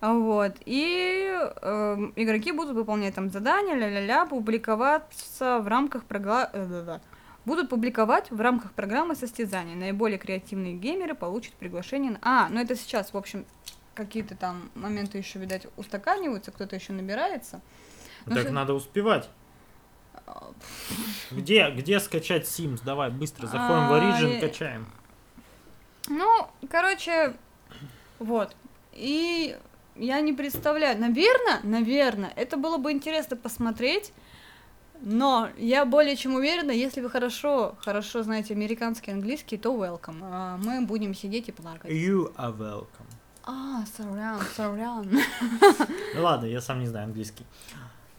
Вот. 0.02 0.54
И 0.66 1.28
эм, 1.62 2.14
игроки 2.16 2.52
будут 2.52 2.76
выполнять 2.76 3.16
там 3.16 3.30
задания, 3.30 3.76
ля-ля-ля, 3.76 4.26
публиковаться 4.26 5.60
в 5.60 5.68
рамках 5.68 6.04
программы... 6.06 7.00
Будут 7.46 7.70
публиковать 7.70 8.32
в 8.32 8.42
рамках 8.42 8.72
программы 8.74 9.16
состязаний. 9.16 9.76
Наиболее 9.76 10.18
креативные 10.18 10.74
геймеры 10.74 11.14
получат 11.14 11.54
приглашение 11.54 12.14
на... 12.14 12.20
А, 12.24 12.50
ну 12.50 12.60
это 12.60 12.76
сейчас, 12.76 13.14
в 13.14 13.18
общем, 13.18 13.46
какие-то 13.94 14.36
там 14.36 14.70
моменты 14.74 15.20
еще, 15.20 15.38
видать, 15.38 15.68
устаканиваются, 15.78 16.52
кто-то 16.52 16.76
еще 16.76 16.94
набирается. 16.94 17.62
Ну, 18.26 18.36
Так 18.36 18.48
с- 18.48 18.52
надо 18.52 18.74
успевать. 18.74 19.30
А, 20.26 20.52
Где, 21.30 21.70
где 21.70 22.00
скачать 22.00 22.46
Sims? 22.46 22.82
Давай, 22.84 23.12
быстро 23.12 23.46
заходим 23.46 23.88
в 23.90 23.94
А, 23.94 24.00
Origin, 24.00 24.38
э, 24.38 24.42
качаем. 24.42 24.88
Ну, 26.08 26.48
короче, 26.70 27.36
вот. 28.18 28.56
И 28.94 29.56
я 29.96 30.22
не 30.22 30.34
представляю. 30.34 31.00
Наверное, 31.00 31.60
наверное, 31.64 32.34
это 32.36 32.58
было 32.58 32.78
бы 32.78 32.92
интересно 32.92 33.36
посмотреть. 33.38 34.12
Но 35.02 35.50
я 35.58 35.86
более 35.86 36.16
чем 36.16 36.36
уверена, 36.36 36.72
если 36.72 37.02
вы 37.02 37.10
хорошо, 37.10 37.76
хорошо 37.80 38.24
знаете 38.24 38.54
американский 38.54 39.12
английский, 39.12 39.58
то 39.58 39.76
welcome. 39.76 40.20
А 40.22 40.58
мы 40.58 40.86
будем 40.86 41.14
сидеть 41.14 41.50
и 41.50 41.52
плакать. 41.52 41.92
You 41.92 42.34
are 42.36 42.58
welcome. 42.58 43.06
А, 43.44 43.84
surround, 43.98 44.44
surround. 44.58 45.20
Ну 46.16 46.24
ладно, 46.24 46.46
я 46.46 46.62
сам 46.62 46.80
не 46.80 46.88
знаю 46.88 47.06
английский. 47.06 47.46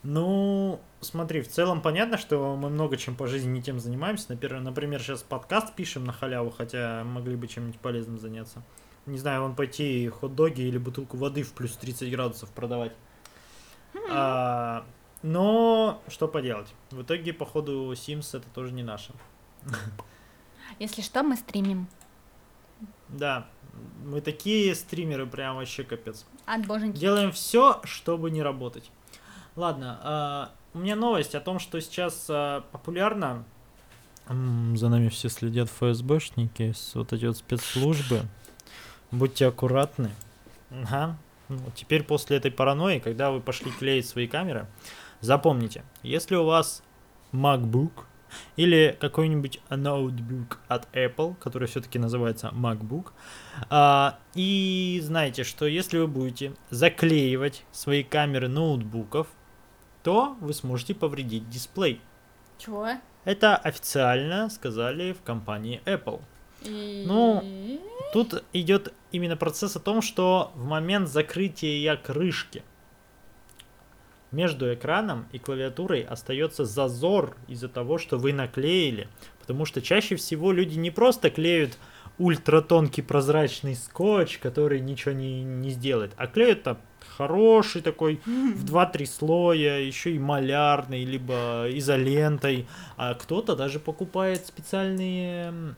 Ну, 0.03 0.79
смотри, 1.01 1.41
в 1.41 1.49
целом 1.49 1.81
понятно, 1.81 2.17
что 2.17 2.55
мы 2.57 2.71
много 2.71 2.97
чем 2.97 3.17
по 3.17 3.27
жизни 3.27 3.51
не 3.51 3.62
тем 3.62 3.81
занимаемся. 3.81 4.27
Например, 4.29 4.61
например, 4.61 5.01
сейчас 5.01 5.25
подкаст 5.25 5.75
пишем 5.75 6.05
на 6.05 6.12
халяву, 6.12 6.51
хотя 6.51 7.03
могли 7.03 7.35
бы 7.35 7.49
чем-нибудь 7.49 7.81
полезным 7.81 8.21
заняться. 8.21 8.62
Не 9.07 9.19
знаю, 9.19 9.42
вон 9.42 9.55
пойти 9.55 10.09
хот-доги 10.09 10.62
или 10.62 10.79
бутылку 10.79 11.16
воды 11.16 11.42
в 11.42 11.53
плюс 11.53 11.77
30 11.77 12.11
градусов 12.11 12.51
продавать. 12.51 12.92
А, 14.11 14.85
но 15.23 16.03
что 16.09 16.27
поделать? 16.29 16.73
В 16.90 17.03
итоге, 17.03 17.33
походу, 17.33 17.92
Sims 17.92 18.37
это 18.37 18.49
тоже 18.55 18.73
не 18.73 18.83
наше. 18.83 19.12
Если 20.79 21.03
что, 21.03 21.23
мы 21.23 21.37
стримим. 21.37 21.87
Да, 23.09 23.47
мы 24.05 24.21
такие 24.21 24.75
стримеры, 24.75 25.27
прям 25.27 25.57
вообще 25.57 25.85
капец. 25.85 26.27
От 26.45 26.66
боженьки. 26.66 26.99
Делаем 26.99 27.31
все, 27.33 27.81
чтобы 27.85 28.31
не 28.31 28.42
работать. 28.42 28.90
Ладно, 29.55 30.01
а, 30.03 30.51
у 30.75 30.79
меня 30.79 30.97
новость 30.97 31.35
о 31.35 31.40
том, 31.40 31.59
что 31.61 31.81
сейчас 31.81 32.27
а, 32.29 32.62
популярно. 32.73 33.45
За 34.29 34.88
нами 34.88 35.09
все 35.09 35.29
следят 35.29 35.71
ФСБшники, 35.71 36.73
с- 36.73 36.97
вот 36.97 37.12
эти 37.12 37.27
вот 37.27 37.37
спецслужбы. 37.37 38.23
Будьте 39.11 39.47
аккуратны. 39.47 40.11
Ага. 40.71 41.16
Ну, 41.49 41.61
теперь 41.75 42.03
после 42.03 42.38
этой 42.38 42.51
паранойи, 42.51 42.99
когда 42.99 43.31
вы 43.31 43.40
пошли 43.40 43.71
клеить 43.71 44.09
свои 44.09 44.27
камеры, 44.27 44.66
запомните, 45.21 45.85
если 46.03 46.35
у 46.35 46.45
вас 46.45 46.83
MacBook 47.33 47.92
или 48.57 48.97
какой-нибудь 49.01 49.61
ноутбук 49.71 50.59
от 50.69 50.88
Apple, 50.95 51.37
который 51.37 51.69
все-таки 51.69 51.99
называется 51.99 52.51
MacBook, 52.53 53.12
а, 53.71 54.19
и 54.35 55.01
знаете, 55.03 55.45
что 55.45 55.66
если 55.66 55.99
вы 55.99 56.09
будете 56.09 56.55
заклеивать 56.71 57.64
свои 57.71 58.03
камеры 58.03 58.49
ноутбуков, 58.49 59.29
то 60.03 60.37
вы 60.40 60.53
сможете 60.53 60.95
повредить 60.95 61.49
дисплей. 61.49 62.01
Чего? 62.59 62.88
Это 63.25 63.57
официально 63.57 64.49
сказали 64.51 65.12
в 65.12 65.23
компании 65.23 65.83
Apple. 65.85 66.21
И... 66.66 67.05
Ну, 67.07 67.42
Тут 68.12 68.44
идет 68.52 68.94
именно 69.12 69.37
процесс 69.37 69.76
о 69.76 69.81
том, 69.81 70.00
что 70.00 70.52
в 70.55 70.64
момент 70.64 71.09
закрытия 71.09 71.96
крышки 71.96 72.62
между 74.31 74.72
экраном 74.72 75.26
и 75.33 75.38
клавиатурой 75.38 76.02
остается 76.02 76.64
зазор 76.64 77.37
из-за 77.48 77.68
того, 77.68 77.98
что 77.98 78.16
вы 78.16 78.33
наклеили. 78.33 79.09
Потому 79.40 79.64
что 79.64 79.83
чаще 79.83 80.16
всего 80.16 80.52
люди 80.52 80.79
не 80.79 80.90
просто 80.90 81.31
клеют 81.31 81.79
ультратонкий 82.18 83.02
прозрачный 83.02 83.74
скотч, 83.74 84.38
который 84.38 84.81
ничего 84.81 85.12
не, 85.12 85.42
не 85.44 85.70
сделает, 85.70 86.12
а 86.16 86.26
клеют 86.26 86.62
там 86.62 86.79
хороший 87.18 87.83
такой 87.83 88.20
в 88.24 88.64
2-3 88.64 89.07
слоя, 89.07 89.79
еще 89.81 90.12
и 90.12 90.18
малярный, 90.18 91.05
либо 91.05 91.66
изолентой. 91.68 92.66
А 92.96 93.12
кто-то 93.14 93.55
даже 93.55 93.79
покупает 93.79 94.46
специальные 94.46 95.76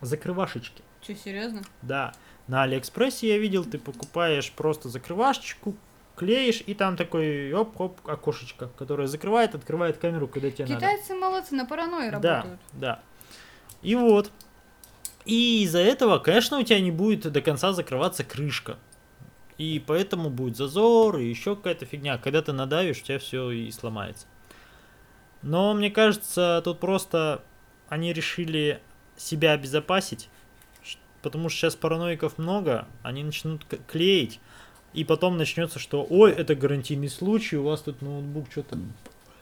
закрывашечки. 0.00 0.82
Че, 1.00 1.14
серьезно? 1.14 1.62
Да, 1.82 2.12
на 2.46 2.62
Алиэкспрессе 2.64 3.28
я 3.28 3.38
видел, 3.38 3.64
ты 3.64 3.78
покупаешь 3.78 4.50
просто 4.52 4.88
закрывашечку, 4.88 5.76
клеишь, 6.16 6.62
и 6.66 6.74
там 6.74 6.96
такой 6.96 7.52
оп-оп 7.52 7.98
окошечко, 8.06 8.68
которое 8.76 9.06
закрывает, 9.08 9.54
открывает 9.54 9.96
камеру, 9.98 10.28
когда 10.28 10.50
тебе 10.50 10.66
надо. 10.66 10.76
Китайцы 10.76 11.14
молодцы, 11.14 11.54
на 11.54 11.64
паранойи 11.64 12.10
Да, 12.10 12.36
работают. 12.36 12.60
да. 12.72 13.00
И 13.82 13.94
вот. 13.94 14.30
И 15.24 15.62
из-за 15.64 15.78
этого, 15.78 16.18
конечно, 16.18 16.58
у 16.58 16.62
тебя 16.62 16.80
не 16.80 16.90
будет 16.90 17.30
до 17.30 17.40
конца 17.40 17.72
закрываться 17.72 18.24
крышка. 18.24 18.78
И 19.58 19.82
поэтому 19.86 20.30
будет 20.30 20.56
зазор 20.56 21.18
и 21.18 21.26
еще 21.26 21.54
какая-то 21.54 21.84
фигня. 21.84 22.16
Когда 22.18 22.40
ты 22.42 22.52
надавишь, 22.52 23.00
у 23.00 23.04
тебя 23.04 23.18
все 23.18 23.50
и 23.50 23.70
сломается. 23.70 24.26
Но 25.42 25.74
мне 25.74 25.90
кажется, 25.90 26.60
тут 26.64 26.80
просто 26.80 27.42
они 27.88 28.12
решили 28.12 28.80
себя 29.20 29.52
обезопасить. 29.52 30.28
Потому 31.22 31.48
что 31.48 31.58
сейчас 31.58 31.76
параноиков 31.76 32.38
много, 32.38 32.88
они 33.02 33.22
начнут 33.22 33.64
клеить. 33.86 34.40
И 34.94 35.04
потом 35.04 35.36
начнется, 35.36 35.78
что 35.78 36.04
ой, 36.08 36.32
это 36.32 36.54
гарантийный 36.54 37.08
случай, 37.08 37.56
у 37.56 37.64
вас 37.64 37.82
тут 37.82 38.02
ноутбук 38.02 38.50
что-то 38.50 38.78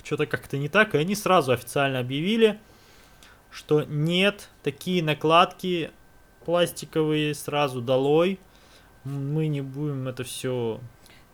что-то 0.03 0.27
как-то 0.27 0.59
не 0.59 0.69
так. 0.69 0.95
И 0.95 0.99
они 0.99 1.14
сразу 1.14 1.53
официально 1.53 2.01
объявили, 2.01 2.59
что 3.51 3.85
нет, 3.85 4.49
такие 4.62 5.03
накладки 5.03 5.91
пластиковые 6.45 7.35
сразу 7.35 7.81
долой. 7.81 8.38
Мы 9.05 9.49
не 9.49 9.61
будем 9.61 10.09
это 10.09 10.25
все. 10.25 10.81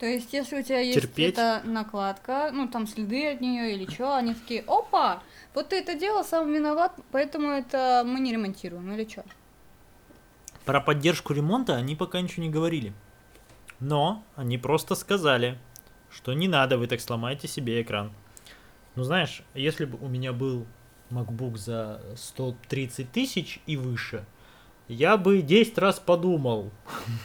То 0.05 0.09
есть, 0.09 0.35
если 0.35 0.61
у 0.61 0.63
тебя 0.63 0.81
есть 0.81 1.01
Терпеть. 1.01 1.33
эта 1.33 1.63
накладка, 1.65 2.51
ну 2.53 2.69
там 2.69 2.87
следы 2.87 3.33
от 3.33 3.41
нее 3.41 3.73
или 3.73 3.91
что, 3.91 4.15
они 4.15 4.35
такие, 4.35 4.63
опа, 4.67 5.23
вот 5.55 5.71
ты 5.71 5.77
это 5.77 5.95
делал, 5.95 6.23
сам 6.23 6.53
виноват, 6.53 6.93
поэтому 7.11 7.49
это 7.49 8.03
мы 8.05 8.21
не 8.21 8.33
ремонтируем, 8.33 8.93
или 8.93 9.09
что? 9.09 9.25
Про 10.67 10.83
поддержку 10.83 11.33
ремонта 11.33 11.77
они 11.77 11.97
пока 11.97 12.21
ничего 12.21 12.43
не 12.43 12.51
говорили. 12.51 12.93
Но 13.81 14.23
они 14.37 14.59
просто 14.59 14.95
сказали, 14.95 15.59
что 16.11 16.35
не 16.35 16.49
надо, 16.49 16.77
вы 16.77 16.87
так 16.87 17.01
сломаете 17.01 17.49
себе 17.49 17.81
экран. 17.81 18.13
Ну 18.97 19.05
знаешь, 19.05 19.43
если 19.55 19.87
бы 19.87 19.97
у 20.05 20.09
меня 20.09 20.35
был 20.35 20.67
MacBook 21.09 21.57
за 21.57 22.03
130 22.15 23.11
тысяч 23.11 23.59
и 23.65 23.79
выше, 23.79 24.27
я 24.87 25.17
бы 25.17 25.41
10 25.41 25.79
раз 25.79 25.99
подумал, 25.99 26.73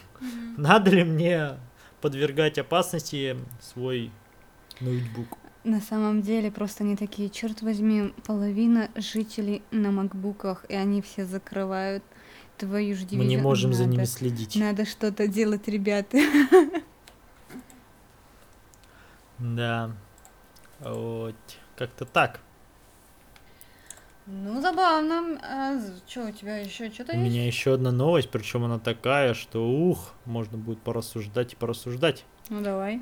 надо 0.58 0.92
ли 0.92 1.04
мне 1.04 1.58
подвергать 2.02 2.58
опасности 2.58 3.38
свой 3.62 4.12
ноутбук. 4.80 5.38
На 5.64 5.82
самом 5.82 6.22
деле 6.22 6.52
просто 6.52 6.84
они 6.84 6.96
такие, 6.96 7.30
черт 7.30 7.62
возьми, 7.62 8.14
половина 8.26 8.90
жителей 8.96 9.62
на 9.72 9.92
макбуках, 9.92 10.66
и 10.70 10.74
они 10.76 11.02
все 11.02 11.26
закрывают 11.26 12.04
твою 12.58 12.96
ж 12.96 13.00
Мы 13.02 13.06
дивизию. 13.08 13.30
не 13.30 13.38
можем 13.38 13.74
за 13.74 13.84
Надо- 13.84 13.92
ними 13.94 14.06
следить. 14.06 14.56
Надо 14.56 14.86
что-то 14.86 15.28
делать, 15.28 15.68
ребята. 15.68 16.18
Да. 19.38 19.92
Вот. 20.80 21.36
Как-то 21.78 22.06
так. 22.06 22.42
Ну, 24.32 24.62
забавно. 24.62 25.40
А 25.42 25.80
что, 26.08 26.28
у 26.28 26.32
тебя 26.32 26.58
еще 26.58 26.92
что-то 26.92 27.14
У 27.14 27.20
есть? 27.20 27.32
меня 27.34 27.48
еще 27.48 27.74
одна 27.74 27.92
новость, 27.92 28.30
причем 28.30 28.64
она 28.64 28.78
такая, 28.78 29.34
что 29.34 29.68
ух, 29.68 30.14
можно 30.26 30.56
будет 30.58 30.82
порассуждать 30.82 31.54
и 31.54 31.56
порассуждать. 31.56 32.26
Ну, 32.50 32.62
давай. 32.62 33.02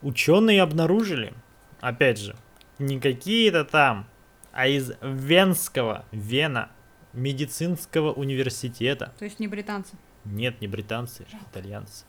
Ученые 0.00 0.62
обнаружили, 0.62 1.34
опять 1.80 2.18
же, 2.18 2.36
не 2.78 2.98
какие-то 2.98 3.64
там, 3.64 4.06
а 4.52 4.66
из 4.66 4.92
Венского, 5.02 6.06
Вена, 6.10 6.70
медицинского 7.12 8.12
университета. 8.12 9.12
То 9.18 9.26
есть 9.26 9.38
не 9.40 9.48
британцы. 9.48 9.96
Нет, 10.24 10.60
не 10.62 10.68
британцы, 10.68 11.26
итальянцы. 11.50 12.04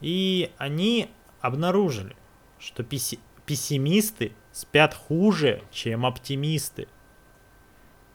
И 0.00 0.50
они 0.58 1.10
обнаружили, 1.40 2.16
что 2.58 2.82
песси- 2.82 3.20
пессимисты 3.46 4.32
спят 4.50 4.94
хуже, 4.94 5.62
чем 5.70 6.04
оптимисты. 6.04 6.88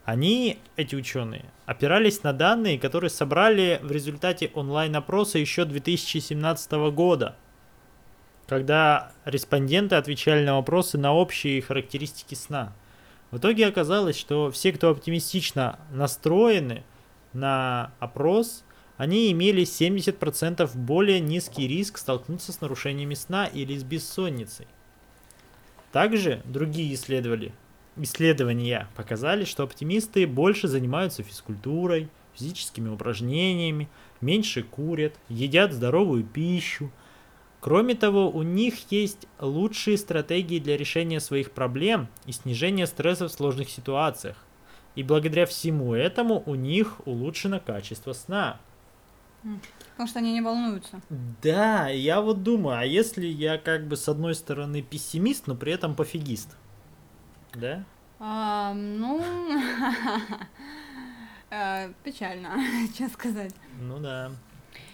Они, 0.08 0.58
эти 0.76 0.94
ученые, 0.94 1.44
опирались 1.66 2.22
на 2.22 2.32
данные, 2.32 2.78
которые 2.78 3.10
собрали 3.10 3.78
в 3.82 3.92
результате 3.92 4.50
онлайн-опроса 4.54 5.38
еще 5.38 5.66
2017 5.66 6.72
года, 6.94 7.36
когда 8.46 9.12
респонденты 9.26 9.96
отвечали 9.96 10.46
на 10.46 10.54
вопросы 10.54 10.96
на 10.96 11.12
общие 11.12 11.60
характеристики 11.60 12.34
сна. 12.34 12.72
В 13.30 13.36
итоге 13.36 13.66
оказалось, 13.66 14.16
что 14.16 14.50
все, 14.50 14.72
кто 14.72 14.88
оптимистично 14.88 15.78
настроены 15.92 16.84
на 17.34 17.92
опрос, 17.98 18.64
они 18.96 19.30
имели 19.30 19.64
70% 19.64 20.70
более 20.74 21.20
низкий 21.20 21.68
риск 21.68 21.98
столкнуться 21.98 22.54
с 22.54 22.62
нарушениями 22.62 23.12
сна 23.12 23.44
или 23.44 23.76
с 23.76 23.84
бессонницей. 23.84 24.68
Также 25.92 26.40
другие 26.46 26.94
исследовали, 26.94 27.52
исследования 27.98 28.88
показали, 28.96 29.44
что 29.44 29.62
оптимисты 29.62 30.26
больше 30.26 30.68
занимаются 30.68 31.22
физкультурой, 31.22 32.08
физическими 32.34 32.88
упражнениями, 32.88 33.88
меньше 34.20 34.62
курят, 34.62 35.14
едят 35.28 35.72
здоровую 35.72 36.24
пищу. 36.24 36.90
Кроме 37.60 37.94
того, 37.94 38.30
у 38.30 38.42
них 38.42 38.90
есть 38.90 39.26
лучшие 39.40 39.98
стратегии 39.98 40.60
для 40.60 40.76
решения 40.76 41.20
своих 41.20 41.50
проблем 41.50 42.08
и 42.26 42.32
снижения 42.32 42.86
стресса 42.86 43.28
в 43.28 43.32
сложных 43.32 43.68
ситуациях. 43.68 44.36
И 44.94 45.02
благодаря 45.02 45.46
всему 45.46 45.94
этому 45.94 46.42
у 46.46 46.54
них 46.54 47.00
улучшено 47.06 47.60
качество 47.60 48.12
сна. 48.12 48.60
Потому 49.92 50.08
что 50.08 50.18
они 50.18 50.32
не 50.32 50.40
волнуются. 50.40 51.00
Да, 51.42 51.88
я 51.88 52.20
вот 52.20 52.42
думаю, 52.42 52.78
а 52.78 52.84
если 52.84 53.26
я 53.26 53.58
как 53.58 53.86
бы 53.86 53.96
с 53.96 54.08
одной 54.08 54.34
стороны 54.34 54.82
пессимист, 54.82 55.46
но 55.46 55.54
при 55.54 55.72
этом 55.72 55.94
пофигист? 55.94 56.56
Да? 57.54 57.84
А, 58.20 58.74
ну, 58.74 59.22
э, 61.50 61.92
печально, 62.02 62.58
что 62.94 63.08
сказать. 63.08 63.54
Ну 63.80 63.98
да. 63.98 64.32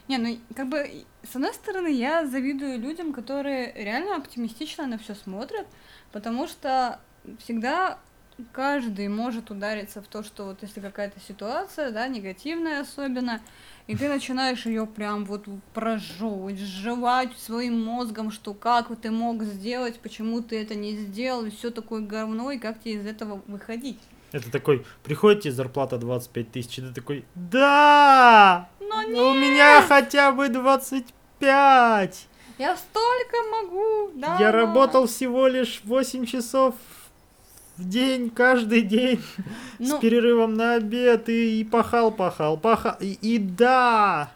Не, 0.07 0.19
ну 0.19 0.39
как 0.55 0.69
бы 0.69 1.07
с 1.23 1.35
одной 1.35 1.55
стороны 1.55 1.89
я 1.89 2.27
завидую 2.27 2.79
людям, 2.79 3.15
которые 3.15 3.73
реально 3.73 4.17
оптимистично 4.17 4.87
на 4.87 4.99
все 4.99 5.15
смотрят, 5.15 5.67
потому 6.13 6.47
что 6.47 7.01
всегда 7.39 7.99
каждый 8.53 9.09
может 9.09 9.51
удариться 9.51 10.03
в 10.03 10.07
то, 10.07 10.23
что 10.23 10.45
вот 10.45 10.63
если 10.63 10.81
какая-то 10.81 11.21
ситуация, 11.21 11.91
да, 11.91 12.07
негативная 12.09 12.81
особенно, 12.81 13.41
и 13.87 13.97
ты 13.97 14.09
начинаешь 14.09 14.65
ее 14.67 14.87
прям 14.87 15.25
вот 15.25 15.45
прожевывать, 15.75 16.59
сживать 16.59 17.37
своим 17.39 17.85
мозгом, 17.85 18.31
что 18.31 18.55
как 18.55 18.89
ты 19.01 19.11
мог 19.11 19.43
сделать, 19.43 20.01
почему 20.01 20.41
ты 20.41 20.61
это 20.61 20.75
не 20.75 20.97
сделал, 20.97 21.51
все 21.51 21.71
такое 21.71 22.01
говно, 22.01 22.51
и 22.51 22.59
как 22.59 22.81
тебе 22.81 22.95
из 22.95 23.07
этого 23.07 23.43
выходить. 23.47 23.99
Это 24.33 24.51
такой, 24.51 24.85
приходит 25.05 25.43
тебе 25.43 25.53
зарплата 25.53 25.99
25 25.99 26.51
тысяч, 26.51 26.79
и 26.79 26.83
ты 26.83 26.93
такой, 26.93 27.25
да, 27.35 28.69
Но 28.81 29.31
у 29.31 29.35
меня 29.35 29.83
хотя 29.83 30.33
бы 30.33 30.49
25. 30.49 32.27
Я 32.59 32.77
столько 32.77 33.37
могу, 33.51 34.11
да. 34.15 34.39
Я 34.39 34.51
да. 34.51 34.53
работал 34.53 35.07
всего 35.07 35.47
лишь 35.47 35.83
8 35.85 36.25
часов 36.25 36.75
в 37.77 37.89
день, 37.89 38.31
каждый 38.31 38.83
день, 38.83 39.21
Ну, 39.79 39.99
с 39.99 40.01
перерывом 40.01 40.55
на 40.55 40.75
обед, 40.75 41.29
и, 41.29 41.61
и 41.61 41.65
пахал, 41.65 42.13
пахал, 42.13 42.57
пахал, 42.57 42.97
и, 43.01 43.19
и 43.21 43.39
да. 43.39 44.31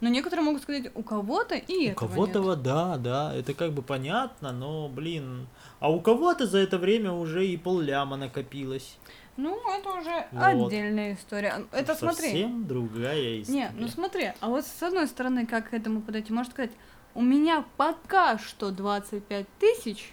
но 0.00 0.08
некоторые 0.08 0.44
могут 0.44 0.62
сказать, 0.62 0.90
у 0.94 1.02
кого-то 1.02 1.54
и 1.56 1.88
У 1.88 1.90
этого 1.92 2.08
кого-то, 2.08 2.40
нет. 2.40 2.62
да, 2.62 2.96
да, 2.98 3.34
это 3.34 3.54
как 3.54 3.72
бы 3.72 3.82
понятно, 3.82 4.52
но, 4.52 4.88
блин, 4.88 5.46
а 5.80 5.90
у 5.90 6.00
кого-то 6.00 6.46
за 6.46 6.58
это 6.58 6.78
время 6.78 7.12
уже 7.12 7.46
и 7.46 7.56
полляма 7.56 8.16
накопилось. 8.16 8.98
Ну, 9.36 9.58
это 9.70 9.90
уже 9.90 10.26
Вот. 10.32 10.66
отдельная 10.68 11.14
история. 11.14 11.66
Это 11.70 11.94
смотри. 11.94 12.28
Совсем 12.30 12.66
другая 12.66 13.42
история. 13.42 13.70
Не, 13.74 13.80
ну 13.80 13.88
смотри, 13.88 14.32
а 14.40 14.48
вот 14.48 14.64
с 14.64 14.82
одной 14.82 15.06
стороны, 15.08 15.44
как 15.46 15.70
к 15.70 15.74
этому 15.74 16.00
подойти? 16.00 16.32
Можно 16.32 16.52
сказать, 16.52 16.70
у 17.14 17.20
меня 17.20 17.64
пока 17.76 18.38
что 18.38 18.70
25 18.70 19.46
тысяч, 19.58 20.12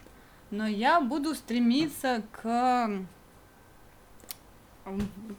но 0.53 0.67
я 0.67 1.01
буду 1.01 1.33
стремиться 1.33 2.23
к 2.31 3.05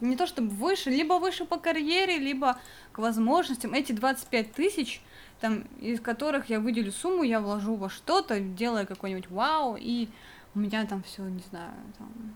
не 0.01 0.17
то 0.17 0.27
чтобы 0.27 0.49
выше, 0.49 0.89
либо 0.89 1.19
выше 1.19 1.45
по 1.45 1.57
карьере, 1.57 2.17
либо 2.17 2.59
к 2.91 2.97
возможностям. 2.97 3.73
Эти 3.73 3.93
25 3.93 4.51
тысяч, 4.53 5.01
там, 5.39 5.61
из 5.79 6.01
которых 6.01 6.49
я 6.49 6.59
выделю 6.59 6.91
сумму, 6.91 7.23
я 7.23 7.39
вложу 7.39 7.75
во 7.75 7.89
что-то, 7.89 8.39
делая 8.39 8.85
какой-нибудь 8.85 9.29
вау, 9.29 9.77
и 9.79 10.09
у 10.53 10.59
меня 10.59 10.85
там 10.85 11.01
все, 11.03 11.23
не 11.23 11.43
знаю, 11.49 11.73
там, 11.97 12.35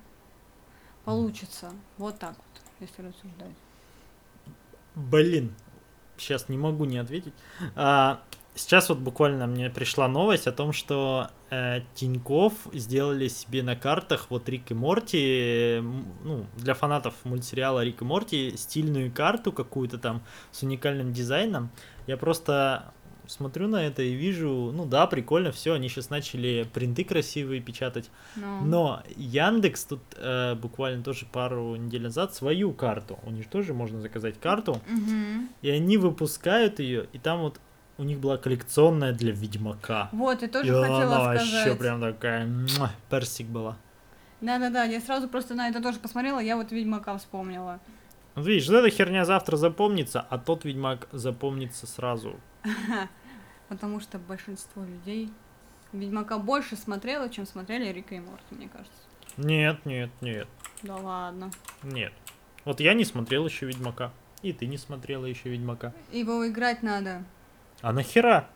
получится. 1.04 1.74
Вот 1.98 2.18
так 2.20 2.36
вот, 2.38 2.62
если 2.80 3.02
рассуждать. 3.02 3.56
Блин, 4.96 5.54
сейчас 6.16 6.48
не 6.48 6.58
могу 6.58 6.86
не 6.86 7.00
ответить. 7.00 7.34
А, 7.76 8.22
сейчас 8.60 8.90
вот 8.90 9.00
буквально 9.00 9.48
мне 9.48 9.70
пришла 9.70 10.08
новость 10.08 10.48
о 10.48 10.52
том, 10.52 10.74
что 10.74 11.30
э, 11.50 11.82
Тиньков 11.96 12.54
сделали 12.74 13.28
себе 13.28 13.64
на 13.64 13.76
картах 13.76 14.28
вот 14.30 14.48
Рик 14.50 14.72
и 14.72 14.74
Морти, 14.74 15.80
ну, 16.24 16.46
для 16.58 16.74
фанатов 16.74 17.14
мультсериала 17.24 17.84
Рик 17.84 18.02
и 18.02 18.06
Морти, 18.06 18.56
стильную 18.58 19.12
карту 19.12 19.52
какую-то 19.52 19.98
там 19.98 20.22
с 20.52 20.64
уникальным 20.64 21.14
дизайном. 21.14 21.70
Я 22.08 22.18
просто 22.18 22.94
смотрю 23.28 23.68
на 23.68 23.86
это 23.86 24.02
и 24.02 24.14
вижу, 24.14 24.72
ну 24.74 24.86
да, 24.86 25.06
прикольно, 25.06 25.52
все, 25.52 25.74
они 25.74 25.88
сейчас 25.88 26.10
начали 26.10 26.68
принты 26.74 27.04
красивые 27.04 27.62
печатать. 27.62 28.10
Ну. 28.36 28.62
Но 28.66 29.04
Яндекс 29.16 29.86
тут 29.86 30.02
э, 30.18 30.56
буквально 30.56 31.04
тоже 31.04 31.28
пару 31.32 31.76
недель 31.76 32.02
назад 32.02 32.34
свою 32.34 32.74
карту, 32.74 33.20
у 33.24 33.30
них 33.32 33.48
тоже 33.48 33.74
можно 33.74 34.02
заказать 34.02 34.40
карту, 34.40 34.82
Мгм. 34.88 35.50
и 35.62 35.70
они 35.70 35.98
выпускают 35.98 36.80
ее, 36.80 37.08
и 37.14 37.20
там 37.20 37.42
вот 37.42 37.60
у 38.00 38.04
них 38.04 38.20
была 38.20 38.38
коллекционная 38.38 39.12
для 39.12 39.34
Ведьмака. 39.34 40.10
Вот, 40.14 40.42
я 40.42 40.48
тоже 40.48 40.70
и 40.70 40.72
хотела 40.72 41.04
она 41.04 41.20
вообще 41.20 41.46
сказать. 41.48 41.80
прям 41.80 42.02
такая 42.02 42.48
муа, 42.48 42.92
персик 43.10 43.48
была. 43.48 43.78
Да-да-да, 44.42 44.86
я 44.86 45.02
сразу 45.02 45.28
просто 45.28 45.54
на 45.54 45.68
это 45.68 45.82
тоже 45.82 46.00
посмотрела, 46.00 46.40
я 46.40 46.56
вот 46.56 46.72
Ведьмака 46.72 47.18
вспомнила. 47.18 47.80
Вот 48.36 48.46
видишь, 48.46 48.70
вот 48.70 48.78
эта 48.78 48.90
херня 48.90 49.26
завтра 49.26 49.58
запомнится, 49.58 50.22
а 50.22 50.38
тот 50.38 50.64
Ведьмак 50.64 51.10
запомнится 51.12 51.86
сразу. 51.88 52.40
Потому 53.68 54.00
что 54.00 54.18
большинство 54.18 54.84
людей 54.84 55.30
Ведьмака 55.92 56.38
больше 56.38 56.78
смотрело, 56.78 57.30
чем 57.30 57.46
смотрели 57.46 57.92
Рика 57.92 58.16
и 58.16 58.20
Морти, 58.20 58.56
мне 58.56 58.70
кажется. 58.70 58.94
Нет, 59.36 59.86
нет, 59.86 60.10
нет, 60.22 60.48
Да 60.84 60.96
ладно. 60.96 61.52
нет. 61.84 62.14
Вот 62.64 62.80
я 62.80 62.94
не 62.94 63.04
смотрел 63.04 63.46
еще 63.46 63.66
Ведьмака, 63.66 64.14
и 64.42 64.54
ты 64.54 64.68
не 64.68 64.78
смотрела 64.78 65.26
еще 65.26 65.50
Ведьмака. 65.50 65.94
Его 66.14 66.48
играть 66.48 66.82
надо. 66.82 67.26
А 67.82 67.94
нахера? 67.94 68.50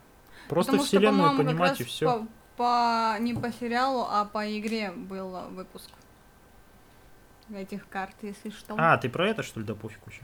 Просто 0.49 0.73
Потому 0.73 0.85
что, 0.87 0.97
вселенную 0.97 1.29
по-моему, 1.29 1.37
как 1.37 1.47
понимать 1.47 1.69
раз 1.71 1.79
и 1.81 1.83
все. 1.83 2.05
По, 2.05 2.27
по- 2.57 3.19
не 3.19 3.33
по 3.33 3.51
сериалу, 3.51 4.05
а 4.09 4.25
по 4.25 4.59
игре 4.59 4.91
был 4.91 5.29
выпуск 5.51 5.89
этих 7.53 7.87
карт, 7.87 8.15
если 8.21 8.49
что. 8.49 8.75
А, 8.77 8.97
ты 8.97 9.09
про 9.09 9.29
это, 9.29 9.43
что 9.43 9.59
ли, 9.59 9.65
да 9.65 9.75
пофиг 9.75 9.99
вообще? 10.05 10.21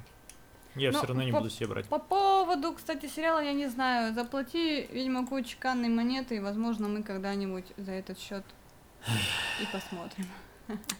Я 0.75 0.91
Ну, 0.91 0.97
все 0.99 1.07
равно 1.07 1.23
не 1.23 1.31
по- 1.31 1.39
буду 1.39 1.49
себе 1.49 1.67
брать. 1.67 1.87
По 1.87 1.99
поводу, 1.99 2.73
кстати, 2.73 3.07
сериала, 3.07 3.39
я 3.43 3.53
не 3.53 3.67
знаю. 3.67 4.13
Заплати 4.13 4.87
Ведьмаку 4.91 5.41
чеканной 5.41 5.89
монеты, 5.89 6.35
и, 6.37 6.39
возможно, 6.39 6.87
мы 6.87 7.01
когда-нибудь 7.03 7.65
за 7.77 7.91
этот 7.91 8.19
счет 8.19 8.43
и 9.61 9.65
посмотрим. 9.71 10.27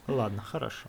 Ладно, 0.07 0.41
хорошо. 0.41 0.87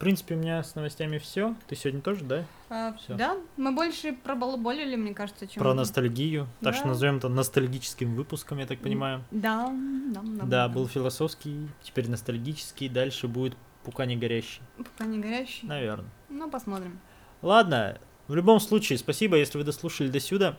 В 0.00 0.02
принципе, 0.02 0.34
у 0.34 0.38
меня 0.38 0.62
с 0.62 0.74
новостями 0.76 1.18
все. 1.18 1.54
Ты 1.68 1.76
сегодня 1.76 2.00
тоже, 2.00 2.24
да? 2.24 2.46
А, 2.70 2.94
Всё. 2.94 3.16
да, 3.16 3.36
мы 3.58 3.70
больше 3.72 4.14
пробалаболили, 4.14 4.96
мне 4.96 5.12
кажется, 5.12 5.46
чем... 5.46 5.62
Про 5.62 5.74
ностальгию. 5.74 6.48
Так 6.62 6.72
что 6.74 6.84
Да. 6.84 6.88
назовем 6.88 7.18
это 7.18 7.28
ностальгическим 7.28 8.14
выпуском, 8.14 8.56
я 8.60 8.66
так 8.66 8.78
понимаю. 8.78 9.22
Да, 9.30 9.68
да, 10.14 10.20
да. 10.22 10.44
Да, 10.46 10.68
был 10.70 10.88
философский, 10.88 11.68
теперь 11.82 12.08
ностальгический, 12.08 12.88
дальше 12.88 13.28
будет 13.28 13.54
пука 13.84 14.06
не 14.06 14.16
горящий. 14.16 14.62
Пока 14.78 15.04
не 15.04 15.18
горящий. 15.18 15.66
Наверное. 15.66 16.08
Ну, 16.30 16.50
посмотрим. 16.50 16.98
Ладно, 17.42 17.98
в 18.26 18.34
любом 18.34 18.58
случае, 18.58 18.96
спасибо, 18.96 19.36
если 19.36 19.58
вы 19.58 19.64
дослушали 19.64 20.08
до 20.08 20.18
сюда. 20.18 20.56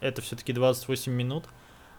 Это 0.00 0.20
все-таки 0.20 0.52
28 0.52 1.12
минут. 1.12 1.44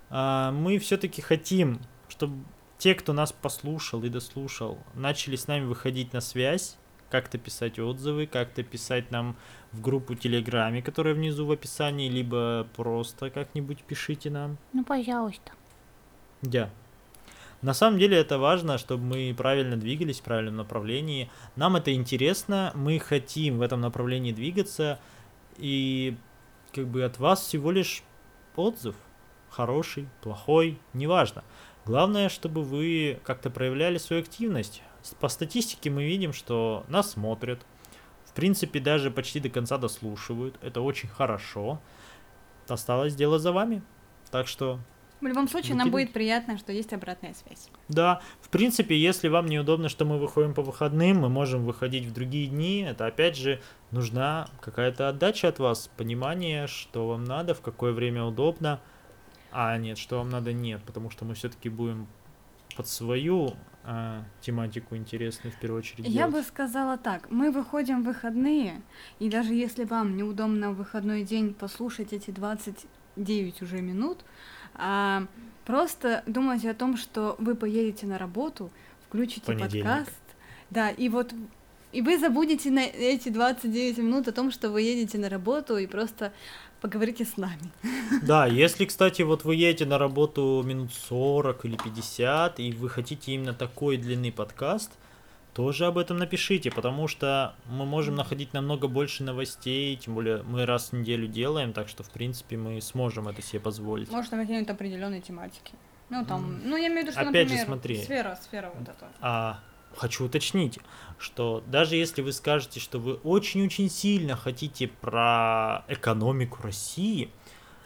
А, 0.10 0.52
мы 0.52 0.78
все-таки 0.80 1.22
хотим, 1.22 1.80
чтобы 2.10 2.44
те, 2.80 2.96
кто 2.96 3.14
нас 3.14 3.32
послушал 3.32 4.04
и 4.04 4.10
дослушал, 4.10 4.80
начали 4.96 5.36
с 5.36 5.48
нами 5.48 5.66
выходить 5.66 6.14
на 6.14 6.22
связь, 6.22 6.78
как-то 7.12 7.38
писать 7.38 7.78
отзывы, 7.78 8.26
как-то 8.26 8.64
писать 8.64 9.12
нам 9.12 9.36
в 9.74 9.82
группу 9.82 10.16
Телеграме, 10.16 10.82
которая 10.82 11.14
внизу 11.14 11.46
в 11.46 11.52
описании, 11.52 12.10
либо 12.10 12.68
просто 12.76 13.30
как-нибудь 13.30 13.84
пишите 13.84 14.30
нам. 14.30 14.58
Ну, 14.74 14.84
пожалуйста. 14.84 15.52
Да. 16.42 16.70
На 17.62 17.74
самом 17.74 18.00
деле 18.00 18.18
это 18.18 18.38
важно, 18.40 18.78
чтобы 18.78 19.04
мы 19.04 19.36
правильно 19.38 19.76
двигались 19.76 20.22
в 20.22 20.24
правильном 20.24 20.56
направлении. 20.56 21.30
Нам 21.58 21.76
это 21.76 21.94
интересно, 21.94 22.72
мы 22.76 22.98
хотим 23.00 23.58
в 23.58 23.62
этом 23.62 23.82
направлении 23.82 24.32
двигаться, 24.32 25.00
и 25.58 26.16
как 26.74 26.88
бы 26.88 27.04
от 27.04 27.20
вас 27.20 27.42
всего 27.42 27.72
лишь 27.72 28.04
отзыв. 28.56 28.96
Хороший, 29.50 30.08
плохой, 30.22 30.80
неважно. 30.94 31.44
Главное, 31.90 32.30
чтобы 32.30 32.62
вы 32.62 33.20
как-то 33.24 33.50
проявляли 33.50 33.98
свою 33.98 34.22
активность. 34.22 34.84
По 35.20 35.28
статистике 35.28 35.90
мы 35.90 36.06
видим, 36.06 36.34
что 36.34 36.86
нас 36.88 37.14
смотрят. 37.14 37.66
В 38.26 38.34
принципе, 38.34 38.80
даже 38.80 39.10
почти 39.10 39.40
до 39.40 39.50
конца 39.50 39.80
дослушивают. 39.80 40.56
Это 40.62 40.82
очень 40.82 41.10
хорошо. 41.10 41.82
Осталось 42.68 43.16
дело 43.16 43.40
за 43.40 43.52
вами. 43.52 43.82
Так 44.30 44.46
что 44.48 44.78
В 45.20 45.26
любом 45.26 45.48
случае, 45.48 45.78
нам 45.78 45.90
будет 45.90 46.14
приятно, 46.14 46.60
что 46.60 46.72
есть 46.72 46.94
обратная 46.94 47.34
связь. 47.34 47.72
Да, 47.88 48.22
в 48.40 48.50
принципе, 48.50 48.96
если 48.96 49.28
вам 49.28 49.48
неудобно, 49.48 49.90
что 49.90 50.06
мы 50.06 50.20
выходим 50.20 50.54
по 50.54 50.62
выходным, 50.62 51.22
мы 51.22 51.30
можем 51.30 51.66
выходить 51.66 52.06
в 52.06 52.14
другие 52.14 52.46
дни. 52.46 52.86
Это 52.88 53.08
опять 53.08 53.36
же 53.36 53.62
нужна 53.90 54.48
какая-то 54.62 55.10
отдача 55.10 55.48
от 55.48 55.58
вас, 55.58 55.90
понимание, 55.98 56.68
что 56.68 57.08
вам 57.08 57.24
надо, 57.24 57.56
в 57.56 57.62
какое 57.62 57.94
время 57.94 58.26
удобно, 58.26 58.80
а 59.52 59.78
нет, 59.78 59.98
что 59.98 60.18
вам 60.18 60.30
надо 60.30 60.54
нет, 60.54 60.82
потому 60.86 61.10
что 61.10 61.26
мы 61.26 61.34
все-таки 61.34 61.70
будем 61.70 62.08
под 62.76 62.88
свою 62.88 63.56
а, 63.84 64.24
тематику 64.42 64.96
интересную 64.96 65.54
в 65.54 65.60
первую 65.60 65.80
очередь 65.80 66.06
Я 66.06 66.28
делать. 66.28 66.34
бы 66.34 66.44
сказала 66.44 66.98
так, 66.98 67.30
мы 67.32 67.52
выходим 67.52 68.04
в 68.04 68.06
выходные, 68.06 68.82
и 69.20 69.30
даже 69.30 69.54
если 69.54 69.84
вам 69.84 70.16
неудобно 70.16 70.72
в 70.72 70.76
выходной 70.76 71.24
день 71.24 71.54
послушать 71.54 72.14
эти 72.14 72.32
29 72.32 73.62
уже 73.62 73.82
минут, 73.82 74.20
а, 74.76 75.26
просто 75.66 76.24
думайте 76.28 76.70
о 76.70 76.74
том, 76.74 76.98
что 76.98 77.36
вы 77.40 77.56
поедете 77.56 78.06
на 78.06 78.18
работу, 78.18 78.70
включите 79.08 79.48
Понедельник. 79.48 79.86
подкаст, 79.86 80.22
да, 80.70 80.90
и 80.90 81.10
вот 81.10 81.34
и 81.92 82.04
вы 82.04 82.20
забудете 82.20 82.70
на 82.70 82.82
эти 82.82 83.30
29 83.30 83.98
минут 83.98 84.28
о 84.28 84.32
том, 84.32 84.52
что 84.52 84.70
вы 84.70 84.84
едете 84.84 85.18
на 85.18 85.28
работу, 85.28 85.78
и 85.78 85.88
просто 85.88 86.32
поговорите 86.82 87.26
с 87.26 87.38
нами. 87.38 87.72
Да, 88.24 88.46
если, 88.46 88.86
кстати, 88.86 89.22
вот 89.22 89.44
вы 89.44 89.56
едете 89.56 89.86
на 89.86 89.98
работу 89.98 90.64
минут 90.66 90.92
40 90.94 91.66
или 91.66 91.78
50, 91.78 92.60
и 92.60 92.72
вы 92.72 92.90
хотите 92.90 93.34
именно 93.34 93.54
такой 93.54 93.98
длины 93.98 94.32
подкаст, 94.32 94.92
тоже 95.54 95.86
об 95.88 95.98
этом 95.98 96.18
напишите, 96.18 96.72
потому 96.72 97.08
что 97.08 97.56
мы 97.70 97.86
можем 97.86 98.16
находить 98.16 98.54
намного 98.54 98.88
больше 98.88 99.24
новостей, 99.24 99.96
тем 99.98 100.16
более 100.16 100.44
мы 100.44 100.66
раз 100.66 100.90
в 100.90 100.94
неделю 100.94 101.28
делаем, 101.28 101.74
так 101.74 101.90
что, 101.90 102.04
в 102.04 102.10
принципе, 102.12 102.56
мы 102.58 102.82
сможем 102.82 103.28
это 103.28 103.42
себе 103.42 103.60
позволить. 103.60 104.10
Может, 104.12 104.32
на 104.32 104.40
какие-нибудь 104.40 104.70
определенные 104.70 105.22
тематики. 105.22 105.74
Ну, 106.10 106.26
там, 106.26 106.62
ну, 106.64 106.76
я 106.76 106.88
имею 106.88 107.02
в 107.02 107.04
виду, 107.04 107.12
что, 107.12 107.22
Опять 107.22 107.50
же, 107.50 107.56
например, 107.56 107.66
смотри. 107.66 108.04
сфера, 108.04 108.40
сфера 108.42 108.72
вот 108.74 108.88
эта. 108.88 109.10
А 109.22 109.60
хочу 109.96 110.26
уточнить, 110.26 110.80
что 111.18 111.64
даже 111.68 111.96
если 111.96 112.22
вы 112.22 112.32
скажете, 112.32 112.80
что 112.80 113.00
вы 113.00 113.16
очень-очень 113.16 113.90
сильно 113.90 114.36
хотите 114.36 114.88
про 114.88 115.84
экономику 115.88 116.62
России, 116.64 117.30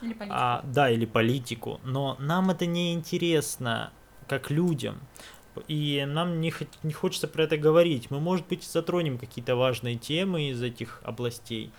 Или 0.01 0.15
а, 0.29 0.61
да, 0.65 0.89
или 0.89 1.05
политику, 1.05 1.79
но 1.83 2.15
нам 2.19 2.51
это 2.51 2.65
не 2.65 2.93
интересно 2.93 3.91
как 4.27 4.51
людям. 4.51 4.99
И 5.67 6.03
нам 6.07 6.41
не, 6.41 6.51
не 6.81 6.93
хочется 6.93 7.27
про 7.27 7.43
это 7.43 7.57
говорить. 7.57 8.09
Мы, 8.09 8.19
может 8.19 8.47
быть, 8.47 8.63
затронем 8.63 9.19
какие-то 9.19 9.55
важные 9.55 9.95
темы 9.95 10.49
из 10.49 10.61
этих 10.63 10.99
областей, 11.03 11.71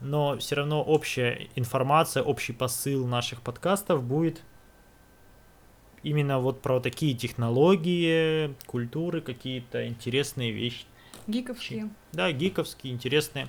но 0.00 0.36
все 0.36 0.56
равно 0.56 0.82
общая 0.82 1.48
информация, 1.54 2.22
общий 2.22 2.52
посыл 2.52 3.06
наших 3.06 3.40
подкастов 3.40 4.04
будет 4.04 4.42
именно 6.02 6.38
вот 6.38 6.60
про 6.62 6.80
такие 6.80 7.14
технологии, 7.14 8.54
культуры, 8.66 9.20
какие-то 9.20 9.86
интересные 9.86 10.52
вещи. 10.52 10.84
Гиковские. 11.26 11.90
Да, 12.12 12.32
гиковские, 12.32 12.92
интересные. 12.92 13.48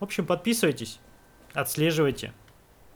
В 0.00 0.04
общем, 0.04 0.26
подписывайтесь, 0.26 0.98
отслеживайте. 1.52 2.32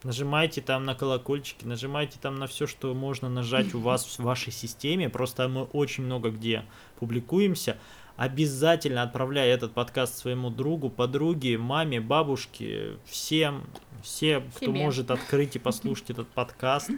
Нажимайте 0.04 0.60
там 0.60 0.84
на 0.84 0.94
колокольчики, 0.94 1.64
нажимайте 1.64 2.18
там 2.20 2.36
на 2.36 2.46
все, 2.46 2.68
что 2.68 2.94
можно 2.94 3.28
нажать 3.28 3.74
у 3.74 3.80
вас 3.80 4.06
в 4.06 4.20
вашей 4.20 4.52
системе. 4.52 5.08
Просто 5.08 5.48
мы 5.48 5.64
очень 5.64 6.04
много 6.04 6.30
где 6.30 6.64
публикуемся. 7.00 7.78
Обязательно 8.16 9.02
отправляй 9.02 9.48
этот 9.48 9.74
подкаст 9.74 10.16
своему 10.18 10.50
другу, 10.50 10.88
подруге, 10.88 11.58
маме, 11.58 12.00
бабушке, 12.00 12.96
всем, 13.06 13.64
все, 14.02 14.40
кто 14.56 14.66
Себе. 14.66 14.80
может 14.80 15.10
открыть 15.10 15.56
и 15.56 15.58
послушать 15.58 16.10
этот 16.10 16.28
подкаст. 16.28 16.90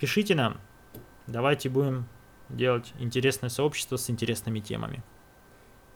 Пишите 0.00 0.34
нам. 0.34 0.58
Давайте 1.26 1.68
будем 1.68 2.08
делать 2.48 2.94
интересное 2.98 3.50
сообщество 3.50 3.96
с 3.96 4.08
интересными 4.08 4.58
темами. 4.58 5.04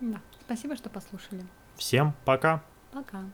Да. 0.01 0.21
Спасибо, 0.43 0.77
что 0.77 0.91
послушали. 0.91 1.43
Всем 1.77 2.15
пока! 2.27 2.63
Пока. 2.93 3.25